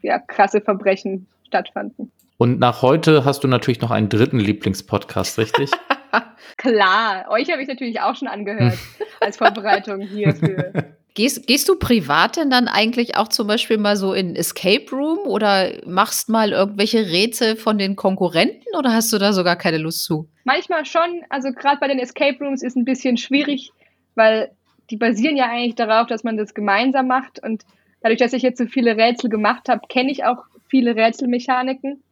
ja, 0.02 0.18
krasse 0.18 0.60
Verbrechen 0.60 1.26
stattfanden. 1.46 2.10
Und 2.38 2.58
nach 2.58 2.82
heute 2.82 3.24
hast 3.24 3.44
du 3.44 3.48
natürlich 3.48 3.80
noch 3.80 3.92
einen 3.92 4.08
dritten 4.08 4.40
Lieblingspodcast, 4.40 5.38
richtig? 5.38 5.70
Klar, 6.56 7.26
euch 7.30 7.50
habe 7.50 7.62
ich 7.62 7.68
natürlich 7.68 8.00
auch 8.00 8.16
schon 8.16 8.28
angehört 8.28 8.78
als 9.20 9.36
Vorbereitung 9.36 10.00
hierfür. 10.00 10.72
Gehst, 11.14 11.46
gehst 11.46 11.68
du 11.68 11.76
privat 11.78 12.38
denn 12.38 12.48
dann 12.48 12.68
eigentlich 12.68 13.18
auch 13.18 13.28
zum 13.28 13.46
Beispiel 13.46 13.76
mal 13.76 13.98
so 13.98 14.14
in 14.14 14.34
Escape 14.34 14.86
Room 14.90 15.18
oder 15.26 15.70
machst 15.84 16.30
mal 16.30 16.52
irgendwelche 16.52 17.10
Rätsel 17.10 17.56
von 17.56 17.76
den 17.76 17.96
Konkurrenten 17.96 18.74
oder 18.78 18.94
hast 18.94 19.12
du 19.12 19.18
da 19.18 19.34
sogar 19.34 19.56
keine 19.56 19.76
Lust 19.76 20.04
zu? 20.04 20.26
Manchmal 20.44 20.86
schon. 20.86 21.22
Also 21.28 21.52
gerade 21.52 21.78
bei 21.80 21.88
den 21.88 21.98
Escape 21.98 22.42
Rooms 22.42 22.62
ist 22.62 22.76
ein 22.76 22.86
bisschen 22.86 23.18
schwierig, 23.18 23.72
weil 24.14 24.52
die 24.88 24.96
basieren 24.96 25.36
ja 25.36 25.50
eigentlich 25.50 25.74
darauf, 25.74 26.06
dass 26.06 26.24
man 26.24 26.38
das 26.38 26.54
gemeinsam 26.54 27.08
macht. 27.08 27.42
Und 27.42 27.64
dadurch, 28.00 28.18
dass 28.18 28.32
ich 28.32 28.42
jetzt 28.42 28.56
so 28.56 28.64
viele 28.64 28.96
Rätsel 28.96 29.28
gemacht 29.28 29.68
habe, 29.68 29.82
kenne 29.90 30.10
ich 30.10 30.24
auch 30.24 30.44
viele 30.68 30.96
Rätselmechaniken. 30.96 32.02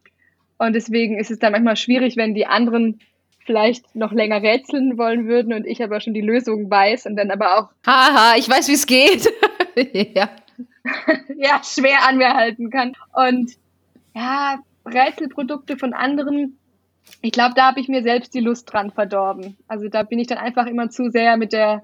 Und 0.59 0.73
deswegen 0.73 1.17
ist 1.17 1.31
es 1.31 1.39
dann 1.39 1.53
manchmal 1.53 1.75
schwierig, 1.75 2.17
wenn 2.17 2.35
die 2.35 2.45
anderen 2.45 2.99
vielleicht 3.51 3.97
noch 3.97 4.13
länger 4.13 4.41
rätseln 4.41 4.97
wollen 4.97 5.27
würden 5.27 5.51
und 5.51 5.67
ich 5.67 5.83
aber 5.83 5.99
schon 5.99 6.13
die 6.13 6.21
Lösung 6.21 6.71
weiß 6.71 7.05
und 7.05 7.17
dann 7.17 7.31
aber 7.31 7.57
auch. 7.57 7.69
Haha, 7.85 8.37
ich 8.37 8.47
weiß, 8.47 8.69
wie 8.69 8.75
es 8.75 8.85
geht. 8.85 9.29
ja. 10.15 10.29
ja, 11.35 11.61
schwer 11.61 12.07
an 12.07 12.17
mir 12.17 12.33
halten 12.33 12.69
kann. 12.69 12.93
Und 13.13 13.51
ja, 14.15 14.59
Rätselprodukte 14.85 15.75
von 15.75 15.93
anderen, 15.93 16.57
ich 17.21 17.33
glaube, 17.33 17.55
da 17.57 17.67
habe 17.67 17.81
ich 17.81 17.89
mir 17.89 18.03
selbst 18.03 18.33
die 18.33 18.39
Lust 18.39 18.71
dran 18.71 18.91
verdorben. 18.91 19.57
Also 19.67 19.89
da 19.89 20.03
bin 20.03 20.19
ich 20.19 20.27
dann 20.27 20.37
einfach 20.37 20.65
immer 20.65 20.89
zu 20.89 21.11
sehr 21.11 21.35
mit 21.35 21.51
der 21.51 21.83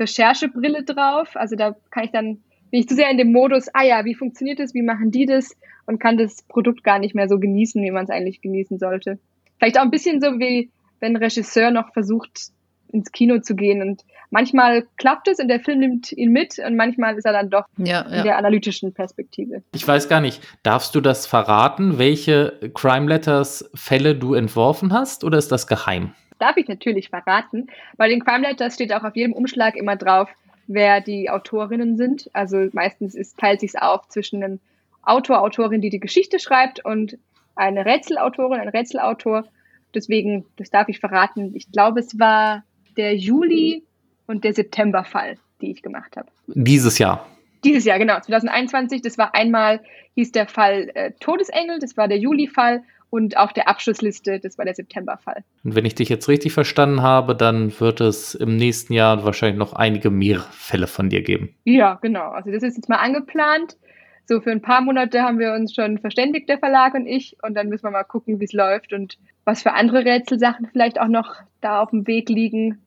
Recherchebrille 0.00 0.82
drauf. 0.82 1.36
Also 1.36 1.56
da 1.56 1.76
kann 1.90 2.04
ich 2.04 2.10
dann, 2.10 2.38
bin 2.70 2.80
ich 2.80 2.88
zu 2.88 2.94
sehr 2.94 3.10
in 3.10 3.18
dem 3.18 3.32
Modus, 3.32 3.66
ah 3.74 3.84
ja, 3.84 4.06
wie 4.06 4.14
funktioniert 4.14 4.60
das, 4.60 4.72
wie 4.72 4.82
machen 4.82 5.10
die 5.10 5.26
das 5.26 5.58
und 5.84 5.98
kann 5.98 6.16
das 6.16 6.42
Produkt 6.44 6.82
gar 6.84 6.98
nicht 6.98 7.14
mehr 7.14 7.28
so 7.28 7.38
genießen, 7.38 7.84
wie 7.84 7.90
man 7.90 8.04
es 8.04 8.10
eigentlich 8.10 8.40
genießen 8.40 8.78
sollte. 8.78 9.18
Vielleicht 9.58 9.78
auch 9.78 9.82
ein 9.82 9.90
bisschen 9.90 10.22
so 10.22 10.38
wie 10.38 10.70
wenn 11.02 11.16
ein 11.16 11.22
Regisseur 11.22 11.70
noch 11.70 11.92
versucht, 11.92 12.52
ins 12.92 13.10
Kino 13.10 13.40
zu 13.40 13.54
gehen. 13.54 13.82
Und 13.82 14.02
manchmal 14.30 14.86
klappt 14.96 15.28
es 15.28 15.38
und 15.38 15.48
der 15.48 15.60
Film 15.60 15.80
nimmt 15.80 16.12
ihn 16.12 16.30
mit 16.30 16.58
und 16.58 16.76
manchmal 16.76 17.16
ist 17.16 17.24
er 17.24 17.32
dann 17.32 17.50
doch 17.50 17.64
ja, 17.76 18.02
in 18.02 18.22
der 18.22 18.38
analytischen 18.38 18.94
Perspektive. 18.94 19.62
Ich 19.74 19.86
weiß 19.86 20.08
gar 20.08 20.20
nicht, 20.20 20.40
darfst 20.62 20.94
du 20.94 21.00
das 21.00 21.26
verraten, 21.26 21.98
welche 21.98 22.70
Crime 22.74 23.08
Letters 23.08 23.68
Fälle 23.74 24.14
du 24.14 24.34
entworfen 24.34 24.92
hast 24.92 25.24
oder 25.24 25.38
ist 25.38 25.50
das 25.50 25.66
geheim? 25.66 26.12
Darf 26.38 26.56
ich 26.56 26.68
natürlich 26.68 27.08
verraten. 27.08 27.68
Bei 27.96 28.08
den 28.08 28.24
Crime 28.24 28.46
Letters 28.46 28.74
steht 28.74 28.92
auch 28.92 29.04
auf 29.04 29.16
jedem 29.16 29.32
Umschlag 29.32 29.76
immer 29.76 29.96
drauf, 29.96 30.28
wer 30.66 31.00
die 31.00 31.30
Autorinnen 31.30 31.96
sind. 31.96 32.30
Also 32.32 32.68
meistens 32.72 33.14
ist, 33.14 33.38
teilt 33.38 33.60
sich 33.60 33.72
es 33.74 33.80
auf 33.80 34.08
zwischen 34.08 34.42
einem 34.42 34.60
Autor, 35.02 35.42
Autorin, 35.42 35.80
die 35.80 35.90
die 35.90 36.00
Geschichte 36.00 36.38
schreibt 36.38 36.84
und 36.84 37.18
eine 37.54 37.84
Rätselautorin, 37.84 38.60
ein 38.60 38.68
Rätselautor. 38.68 39.44
Deswegen, 39.94 40.44
das 40.56 40.70
darf 40.70 40.88
ich 40.88 41.00
verraten. 41.00 41.52
Ich 41.54 41.70
glaube, 41.70 42.00
es 42.00 42.18
war 42.18 42.64
der 42.96 43.16
Juli 43.16 43.84
und 44.26 44.44
der 44.44 44.54
September-Fall, 44.54 45.36
die 45.60 45.70
ich 45.70 45.82
gemacht 45.82 46.16
habe. 46.16 46.28
Dieses 46.46 46.98
Jahr. 46.98 47.26
Dieses 47.64 47.84
Jahr, 47.84 47.98
genau. 47.98 48.18
2021, 48.18 49.02
das 49.02 49.18
war 49.18 49.34
einmal, 49.34 49.80
hieß 50.14 50.32
der 50.32 50.48
Fall 50.48 50.90
äh, 50.94 51.12
Todesengel, 51.20 51.78
das 51.78 51.96
war 51.96 52.08
der 52.08 52.18
Juli-Fall 52.18 52.82
und 53.12 53.36
auf 53.36 53.52
der 53.52 53.68
Abschlussliste, 53.68 54.40
das 54.40 54.56
war 54.56 54.64
der 54.64 54.74
September-Fall. 54.74 55.44
Und 55.64 55.76
wenn 55.76 55.84
ich 55.84 55.94
dich 55.94 56.08
jetzt 56.08 56.28
richtig 56.28 56.52
verstanden 56.52 57.02
habe, 57.02 57.36
dann 57.36 57.78
wird 57.78 58.00
es 58.00 58.34
im 58.34 58.56
nächsten 58.56 58.94
Jahr 58.94 59.22
wahrscheinlich 59.24 59.58
noch 59.58 59.74
einige 59.74 60.10
mehr 60.10 60.40
Fälle 60.50 60.86
von 60.86 61.10
dir 61.10 61.20
geben. 61.20 61.54
Ja, 61.64 61.98
genau. 62.00 62.30
Also 62.30 62.50
das 62.50 62.62
ist 62.62 62.76
jetzt 62.76 62.88
mal 62.88 62.96
angeplant. 62.96 63.76
So 64.24 64.40
für 64.40 64.50
ein 64.50 64.62
paar 64.62 64.80
Monate 64.80 65.22
haben 65.22 65.38
wir 65.38 65.52
uns 65.52 65.74
schon 65.74 65.98
verständigt, 65.98 66.48
der 66.48 66.58
Verlag 66.58 66.94
und 66.94 67.06
ich. 67.06 67.36
Und 67.42 67.54
dann 67.54 67.68
müssen 67.68 67.84
wir 67.84 67.90
mal 67.90 68.04
gucken, 68.04 68.40
wie 68.40 68.44
es 68.44 68.54
läuft 68.54 68.94
und 68.94 69.18
was 69.44 69.62
für 69.62 69.72
andere 69.72 70.04
Rätselsachen 70.04 70.68
vielleicht 70.70 71.00
auch 71.00 71.08
noch 71.08 71.36
da 71.60 71.82
auf 71.82 71.90
dem 71.90 72.06
Weg 72.06 72.28
liegen. 72.28 72.82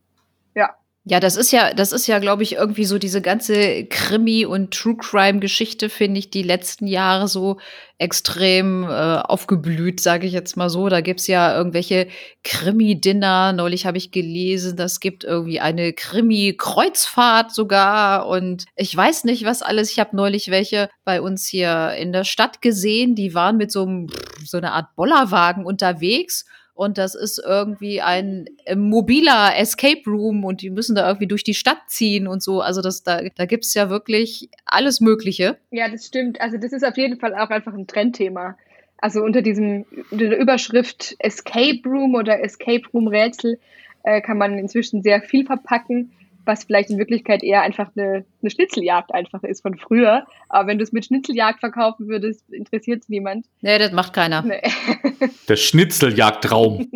Ja. 0.55 0.75
Ja, 1.07 1.19
das 1.19 1.35
ist 1.35 1.51
ja, 1.51 1.71
das 1.75 1.91
ist 1.91 2.07
ja, 2.07 2.17
glaube 2.17 2.41
ich, 2.41 2.53
irgendwie 2.53 2.83
so 2.83 2.97
diese 2.97 3.21
ganze 3.21 3.85
Krimi- 3.85 4.47
und 4.47 4.73
True 4.73 4.97
Crime-Geschichte, 4.97 5.89
finde 5.89 6.17
ich, 6.17 6.31
die 6.31 6.41
letzten 6.41 6.87
Jahre 6.87 7.27
so 7.27 7.59
extrem 7.99 8.83
äh, 8.85 8.87
aufgeblüht, 8.87 9.99
sage 9.99 10.25
ich 10.25 10.33
jetzt 10.33 10.57
mal 10.57 10.67
so. 10.71 10.89
Da 10.89 11.01
gibt's 11.01 11.27
ja 11.27 11.55
irgendwelche 11.55 12.07
Krimi-Dinner. 12.43 13.53
Neulich 13.53 13.85
habe 13.85 13.99
ich 13.99 14.09
gelesen, 14.09 14.77
das 14.77 14.99
gibt 14.99 15.23
irgendwie 15.23 15.59
eine 15.59 15.93
Krimi-Kreuzfahrt 15.93 17.53
sogar. 17.53 18.27
Und 18.27 18.65
ich 18.75 18.97
weiß 18.97 19.25
nicht, 19.25 19.45
was 19.45 19.61
alles. 19.61 19.91
Ich 19.91 19.99
habe 19.99 20.15
neulich 20.15 20.49
welche 20.49 20.89
bei 21.03 21.21
uns 21.21 21.45
hier 21.45 21.91
in 21.99 22.13
der 22.13 22.23
Stadt 22.23 22.63
gesehen. 22.63 23.13
Die 23.13 23.35
waren 23.35 23.57
mit 23.57 23.71
so 23.71 23.83
einem, 23.83 24.07
so 24.43 24.57
einer 24.57 24.73
Art 24.73 24.95
Bollerwagen 24.95 25.67
unterwegs 25.67 26.45
und 26.75 26.97
das 26.97 27.15
ist 27.15 27.41
irgendwie 27.43 28.01
ein 28.01 28.49
mobiler 28.75 29.57
Escape 29.57 30.01
Room 30.05 30.43
und 30.43 30.61
die 30.61 30.69
müssen 30.69 30.93
da 30.95 31.07
irgendwie 31.07 31.27
durch 31.27 31.45
die 31.45 31.53
Stadt 31.53 31.79
ziehen 31.87 32.27
und 32.27 32.43
so. 32.43 32.59
Also 32.59 32.81
das, 32.81 33.01
da, 33.01 33.21
da 33.35 33.45
gibt 33.45 33.63
es 33.63 33.73
ja 33.73 33.89
wirklich 33.89 34.49
alles 34.65 34.99
Mögliche. 34.99 35.57
Ja, 35.71 35.87
das 35.87 36.05
stimmt. 36.05 36.41
Also 36.41 36.57
das 36.57 36.73
ist 36.73 36.85
auf 36.85 36.97
jeden 36.97 37.17
Fall 37.17 37.33
auch 37.33 37.49
einfach 37.49 37.73
ein 37.73 37.87
Trendthema. 37.87 38.57
Also 38.97 39.21
unter 39.23 39.41
diesem, 39.41 39.85
unter 40.11 40.27
der 40.27 40.37
Überschrift 40.37 41.15
Escape 41.19 41.79
Room 41.85 42.13
oder 42.13 42.43
Escape 42.43 42.83
Room 42.93 43.07
Rätsel 43.07 43.57
äh, 44.03 44.19
kann 44.21 44.37
man 44.37 44.59
inzwischen 44.59 45.01
sehr 45.01 45.21
viel 45.21 45.45
verpacken 45.45 46.11
was 46.45 46.63
vielleicht 46.63 46.89
in 46.89 46.97
Wirklichkeit 46.97 47.43
eher 47.43 47.61
einfach 47.61 47.89
eine, 47.95 48.25
eine 48.41 48.49
Schnitzeljagd 48.49 49.13
einfach 49.13 49.43
ist 49.43 49.61
von 49.61 49.77
früher. 49.77 50.25
Aber 50.49 50.67
wenn 50.67 50.77
du 50.77 50.83
es 50.83 50.91
mit 50.91 51.05
Schnitzeljagd 51.05 51.59
verkaufen 51.59 52.07
würdest, 52.07 52.49
interessiert 52.51 53.03
es 53.03 53.09
niemand. 53.09 53.47
Nee, 53.61 53.77
das 53.77 53.91
macht 53.91 54.13
keiner. 54.13 54.41
Nee. 54.41 54.61
Der 55.49 55.55
Schnitzeljagdraum. 55.55 56.89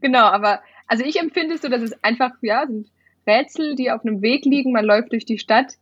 genau, 0.00 0.24
aber 0.24 0.60
also 0.86 1.04
ich 1.04 1.20
empfinde 1.20 1.54
es 1.54 1.62
so, 1.62 1.68
dass 1.68 1.82
es 1.82 2.02
einfach, 2.02 2.32
ja, 2.42 2.66
sind 2.66 2.88
Rätsel, 3.26 3.76
die 3.76 3.90
auf 3.90 4.04
einem 4.04 4.22
Weg 4.22 4.44
liegen, 4.44 4.72
man 4.72 4.84
läuft 4.84 5.12
durch 5.12 5.24
die 5.24 5.38
Stadt. 5.38 5.74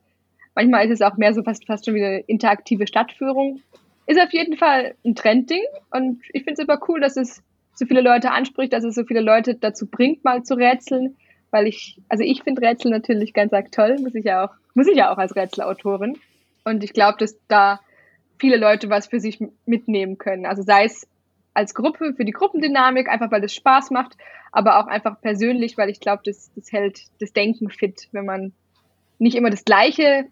Manchmal 0.54 0.86
ist 0.86 0.92
es 0.92 1.02
auch 1.02 1.16
mehr 1.16 1.34
so 1.34 1.42
fast, 1.42 1.66
fast 1.66 1.86
schon 1.86 1.94
wieder 1.94 2.28
interaktive 2.28 2.86
Stadtführung. 2.86 3.60
Ist 4.06 4.20
auf 4.20 4.32
jeden 4.32 4.56
Fall 4.56 4.94
ein 5.04 5.14
Trendding 5.14 5.62
und 5.90 6.20
ich 6.32 6.44
finde 6.44 6.62
es 6.62 6.68
aber 6.68 6.80
cool, 6.88 7.00
dass 7.00 7.16
es 7.16 7.42
so 7.74 7.86
viele 7.86 8.00
Leute 8.00 8.32
anspricht, 8.32 8.72
dass 8.72 8.84
es 8.84 8.94
so 8.94 9.04
viele 9.04 9.20
Leute 9.20 9.54
dazu 9.54 9.86
bringt, 9.86 10.24
mal 10.24 10.42
zu 10.42 10.54
rätseln 10.54 11.16
weil 11.50 11.66
ich, 11.66 12.00
also 12.08 12.24
ich 12.24 12.42
finde 12.42 12.62
Rätsel 12.62 12.90
natürlich 12.90 13.32
ganz 13.32 13.52
arg 13.52 13.72
toll, 13.72 13.96
muss 14.00 14.14
ich 14.14 14.24
ja 14.24 14.46
auch, 14.46 14.54
muss 14.74 14.88
ich 14.88 14.96
ja 14.96 15.12
auch 15.12 15.18
als 15.18 15.34
Rätselautorin. 15.34 16.18
Und 16.64 16.84
ich 16.84 16.92
glaube, 16.92 17.18
dass 17.18 17.36
da 17.48 17.80
viele 18.38 18.56
Leute 18.56 18.90
was 18.90 19.06
für 19.06 19.20
sich 19.20 19.38
mitnehmen 19.66 20.18
können. 20.18 20.46
Also 20.46 20.62
sei 20.62 20.84
es 20.84 21.06
als 21.54 21.74
Gruppe 21.74 22.14
für 22.14 22.24
die 22.24 22.32
Gruppendynamik, 22.32 23.08
einfach 23.08 23.30
weil 23.30 23.40
das 23.40 23.54
Spaß 23.54 23.90
macht, 23.90 24.16
aber 24.52 24.78
auch 24.78 24.86
einfach 24.86 25.20
persönlich, 25.20 25.76
weil 25.76 25.90
ich 25.90 26.00
glaube, 26.00 26.22
das, 26.24 26.52
das 26.54 26.70
hält 26.72 27.02
das 27.20 27.32
Denken 27.32 27.70
fit, 27.70 28.08
wenn 28.12 28.26
man 28.26 28.52
nicht 29.18 29.36
immer 29.36 29.50
das 29.50 29.64
Gleiche 29.64 30.26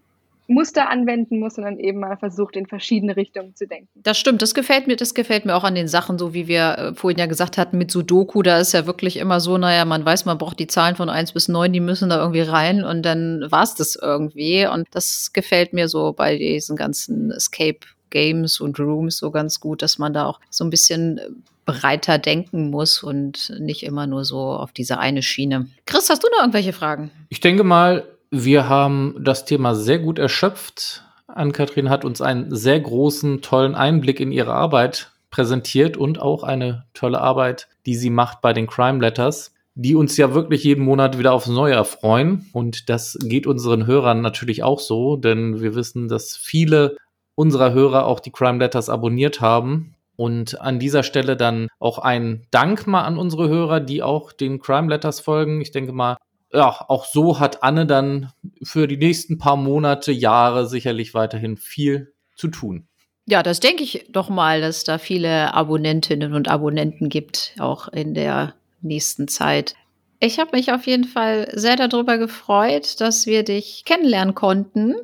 Muster 0.49 0.89
anwenden 0.89 1.41
muss, 1.41 1.55
sondern 1.55 1.79
eben 1.79 2.01
mal 2.01 2.17
versucht, 2.17 2.57
in 2.57 2.67
verschiedene 2.67 3.17
Richtungen 3.17 3.55
zu 3.55 3.67
denken. 3.67 3.89
Das 3.95 4.19
stimmt, 4.19 4.43
das 4.43 4.55
gefällt 4.55 4.87
mir, 4.87 4.97
das 4.97 5.15
gefällt 5.15 5.45
mir 5.45 5.55
auch 5.55 5.65
an 5.65 5.75
den 5.75 5.89
Sachen, 5.89 6.19
so 6.19 6.35
wie 6.35 6.49
wir 6.49 6.79
äh, 6.79 6.95
vorhin 6.95 7.19
ja 7.19 7.27
gesagt 7.27 7.59
hatten 7.59 7.79
mit 7.79 7.91
Sudoku, 7.91 8.43
da 8.43 8.59
ist 8.59 8.73
ja 8.73 8.87
wirklich 8.87 9.17
immer 9.17 9.41
so, 9.41 9.59
naja, 9.59 9.85
man 9.85 10.05
weiß, 10.05 10.25
man 10.25 10.39
braucht 10.39 10.59
die 10.59 10.67
Zahlen 10.67 10.97
von 10.97 11.09
1 11.09 11.33
bis 11.33 11.49
9, 11.49 11.73
die 11.73 11.81
müssen 11.81 12.11
da 12.11 12.19
irgendwie 12.19 12.41
rein 12.41 12.85
und 12.85 13.03
dann 13.03 13.47
war 13.51 13.63
es 13.63 13.75
das 13.75 13.97
irgendwie. 13.97 14.67
Und 14.67 14.87
das 14.93 15.33
gefällt 15.33 15.73
mir 15.73 15.89
so 15.89 16.13
bei 16.13 16.37
diesen 16.37 16.77
ganzen 16.77 17.31
Escape 17.31 17.81
Games 18.11 18.61
und 18.61 18.79
Rooms 18.79 19.19
so 19.19 19.31
ganz 19.31 19.61
gut, 19.61 19.83
dass 19.83 19.99
man 19.99 20.13
da 20.13 20.27
auch 20.27 20.41
so 20.51 20.65
ein 20.65 20.71
bisschen 20.71 21.21
breiter 21.67 22.19
denken 22.19 22.71
muss 22.71 23.03
und 23.03 23.53
nicht 23.59 23.83
immer 23.83 24.07
nur 24.07 24.25
so 24.25 24.39
auf 24.39 24.73
diese 24.73 24.99
eine 24.99 25.23
Schiene. 25.23 25.69
Chris, 25.85 26.09
hast 26.09 26.23
du 26.23 26.29
noch 26.31 26.41
irgendwelche 26.41 26.73
Fragen? 26.73 27.11
Ich 27.29 27.41
denke 27.41 27.65
mal, 27.65 28.05
wir 28.31 28.69
haben 28.69 29.17
das 29.21 29.45
Thema 29.45 29.75
sehr 29.75 29.99
gut 29.99 30.19
erschöpft. 30.19 31.05
Ann-Kathrin 31.27 31.91
hat 31.91 32.05
uns 32.05 32.21
einen 32.21 32.55
sehr 32.55 32.81
großen, 32.81 33.43
tollen 33.43 33.75
Einblick 33.75 34.21
in 34.21 34.33
ihre 34.33 34.55
Arbeit 34.55 35.13
präsentiert 35.31 35.97
und 35.97 36.21
auch 36.21 36.43
eine 36.43 36.85
tolle 36.95 37.21
Arbeit, 37.21 37.69
die 37.85 37.95
sie 37.95 38.11
macht 38.11 38.41
bei 38.41 38.53
den 38.53 38.67
Crime 38.67 39.01
Letters, 39.01 39.53
die 39.75 39.95
uns 39.95 40.17
ja 40.17 40.33
wirklich 40.33 40.65
jeden 40.65 40.85
Monat 40.85 41.19
wieder 41.19 41.33
aufs 41.33 41.49
Neue 41.49 41.75
erfreuen. 41.75 42.47
Und 42.53 42.89
das 42.89 43.19
geht 43.23 43.47
unseren 43.47 43.87
Hörern 43.87 44.23
natürlich 44.23 44.63
auch 44.63 44.81
so, 44.81 45.17
denn 45.17 45.61
wir 45.61 45.75
wissen, 45.75 46.09
dass 46.09 46.37
viele 46.37 46.97
unserer 47.35 47.73
Hörer 47.73 48.07
auch 48.07 48.21
die 48.21 48.33
Crime 48.33 48.59
Letters 48.59 48.89
abonniert 48.89 49.41
haben. 49.41 49.95
Und 50.17 50.59
an 50.63 50.79
dieser 50.79 51.03
Stelle 51.03 51.37
dann 51.37 51.69
auch 51.79 51.99
ein 51.99 52.47
Dank 52.51 52.87
mal 52.87 53.03
an 53.03 53.19
unsere 53.19 53.49
Hörer, 53.51 53.81
die 53.81 54.03
auch 54.03 54.33
den 54.33 54.61
Crime 54.61 54.89
Letters 54.89 55.21
folgen. 55.21 55.61
Ich 55.61 55.73
denke 55.73 55.93
mal, 55.93 56.17
ja, 56.57 56.85
auch 56.89 57.05
so 57.05 57.39
hat 57.39 57.63
Anne 57.63 57.87
dann 57.87 58.33
für 58.63 58.87
die 58.87 58.97
nächsten 58.97 59.39
paar 59.39 59.57
Monate, 59.57 60.13
Jahre 60.13 60.67
sicherlich 60.67 61.15
weiterhin 61.15 61.57
viel 61.57 62.15
zu 62.35 62.49
tun. 62.49 62.89
Ja, 63.27 63.43
das 63.43 63.61
denke 63.61 63.83
ich 63.83 64.07
doch 64.09 64.29
mal, 64.29 64.61
dass 64.61 64.85
da 64.85 64.99
viele 64.99 65.53
Abonnentinnen 65.53 66.33
und 66.33 66.49
Abonnenten 66.49 67.09
gibt, 67.09 67.55
auch 67.59 67.89
in 67.89 68.15
der 68.15 68.55
nächsten 68.83 69.29
Zeit. 69.29 69.75
Ich 70.21 70.39
habe 70.39 70.57
mich 70.57 70.73
auf 70.73 70.87
jeden 70.87 71.05
Fall 71.05 71.49
sehr 71.53 71.77
darüber 71.77 72.19
gefreut, 72.19 73.01
dass 73.01 73.27
wir 73.27 73.43
dich 73.43 73.85
kennenlernen 73.85 74.35
konnten 74.35 74.95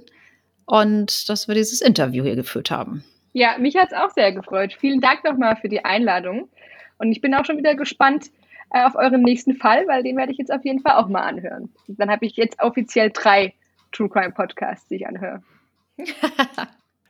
und 0.65 1.29
dass 1.29 1.49
wir 1.49 1.55
dieses 1.55 1.81
Interview 1.81 2.25
hier 2.25 2.37
geführt 2.37 2.71
haben. 2.71 3.05
Ja, 3.35 3.57
mich 3.59 3.77
hat 3.77 3.89
es 3.93 3.99
auch 3.99 4.11
sehr 4.11 4.33
gefreut. 4.33 4.77
Vielen 4.79 5.01
Dank 5.01 5.25
nochmal 5.25 5.57
für 5.57 5.69
die 5.69 5.85
Einladung. 5.85 6.49
Und 6.99 7.13
ich 7.13 7.21
bin 7.21 7.35
auch 7.35 7.45
schon 7.45 7.59
wieder 7.59 7.75
gespannt, 7.75 8.27
äh, 8.73 8.85
auf 8.85 8.95
euren 8.95 9.23
nächsten 9.23 9.57
Fall, 9.57 9.87
weil 9.87 10.03
den 10.03 10.17
werde 10.17 10.33
ich 10.33 10.39
jetzt 10.39 10.53
auf 10.53 10.65
jeden 10.65 10.81
Fall 10.81 10.97
auch 10.97 11.09
mal 11.09 11.23
anhören. 11.23 11.71
Dann 11.89 12.11
habe 12.11 12.27
ich 12.27 12.37
jetzt 12.37 12.61
offiziell 12.61 13.11
drei 13.11 13.55
True 13.93 14.09
Crime 14.09 14.33
Podcasts, 14.33 14.89
die 14.89 14.97
ich 14.97 15.07
anhöre. 15.07 15.43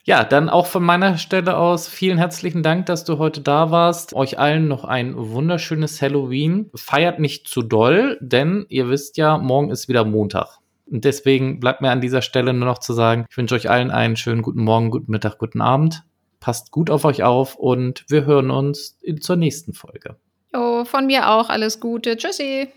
Ja, 0.04 0.24
dann 0.24 0.48
auch 0.48 0.66
von 0.66 0.82
meiner 0.82 1.16
Stelle 1.16 1.56
aus 1.56 1.86
vielen 1.86 2.18
herzlichen 2.18 2.64
Dank, 2.64 2.86
dass 2.86 3.04
du 3.04 3.18
heute 3.18 3.40
da 3.40 3.70
warst. 3.70 4.14
Euch 4.14 4.36
allen 4.36 4.66
noch 4.66 4.84
ein 4.84 5.14
wunderschönes 5.16 6.02
Halloween. 6.02 6.72
Feiert 6.74 7.20
nicht 7.20 7.46
zu 7.46 7.62
doll, 7.62 8.18
denn 8.20 8.66
ihr 8.68 8.88
wisst 8.88 9.16
ja, 9.16 9.38
morgen 9.38 9.70
ist 9.70 9.88
wieder 9.88 10.04
Montag. 10.04 10.58
Und 10.90 11.04
deswegen 11.04 11.60
bleibt 11.60 11.82
mir 11.82 11.92
an 11.92 12.00
dieser 12.00 12.20
Stelle 12.20 12.52
nur 12.52 12.66
noch 12.66 12.78
zu 12.78 12.94
sagen, 12.94 13.26
ich 13.30 13.36
wünsche 13.36 13.54
euch 13.54 13.70
allen 13.70 13.92
einen 13.92 14.16
schönen 14.16 14.42
guten 14.42 14.64
Morgen, 14.64 14.90
guten 14.90 15.12
Mittag, 15.12 15.38
guten 15.38 15.60
Abend. 15.60 16.02
Passt 16.40 16.72
gut 16.72 16.90
auf 16.90 17.04
euch 17.04 17.22
auf 17.22 17.54
und 17.54 18.04
wir 18.08 18.24
hören 18.24 18.50
uns 18.50 18.98
zur 19.20 19.36
nächsten 19.36 19.72
Folge. 19.72 20.16
Jo, 20.82 20.84
von 20.84 21.06
mir 21.06 21.30
auch 21.30 21.48
alles 21.48 21.78
Gute. 21.78 22.16
Tschüssi. 22.16 22.68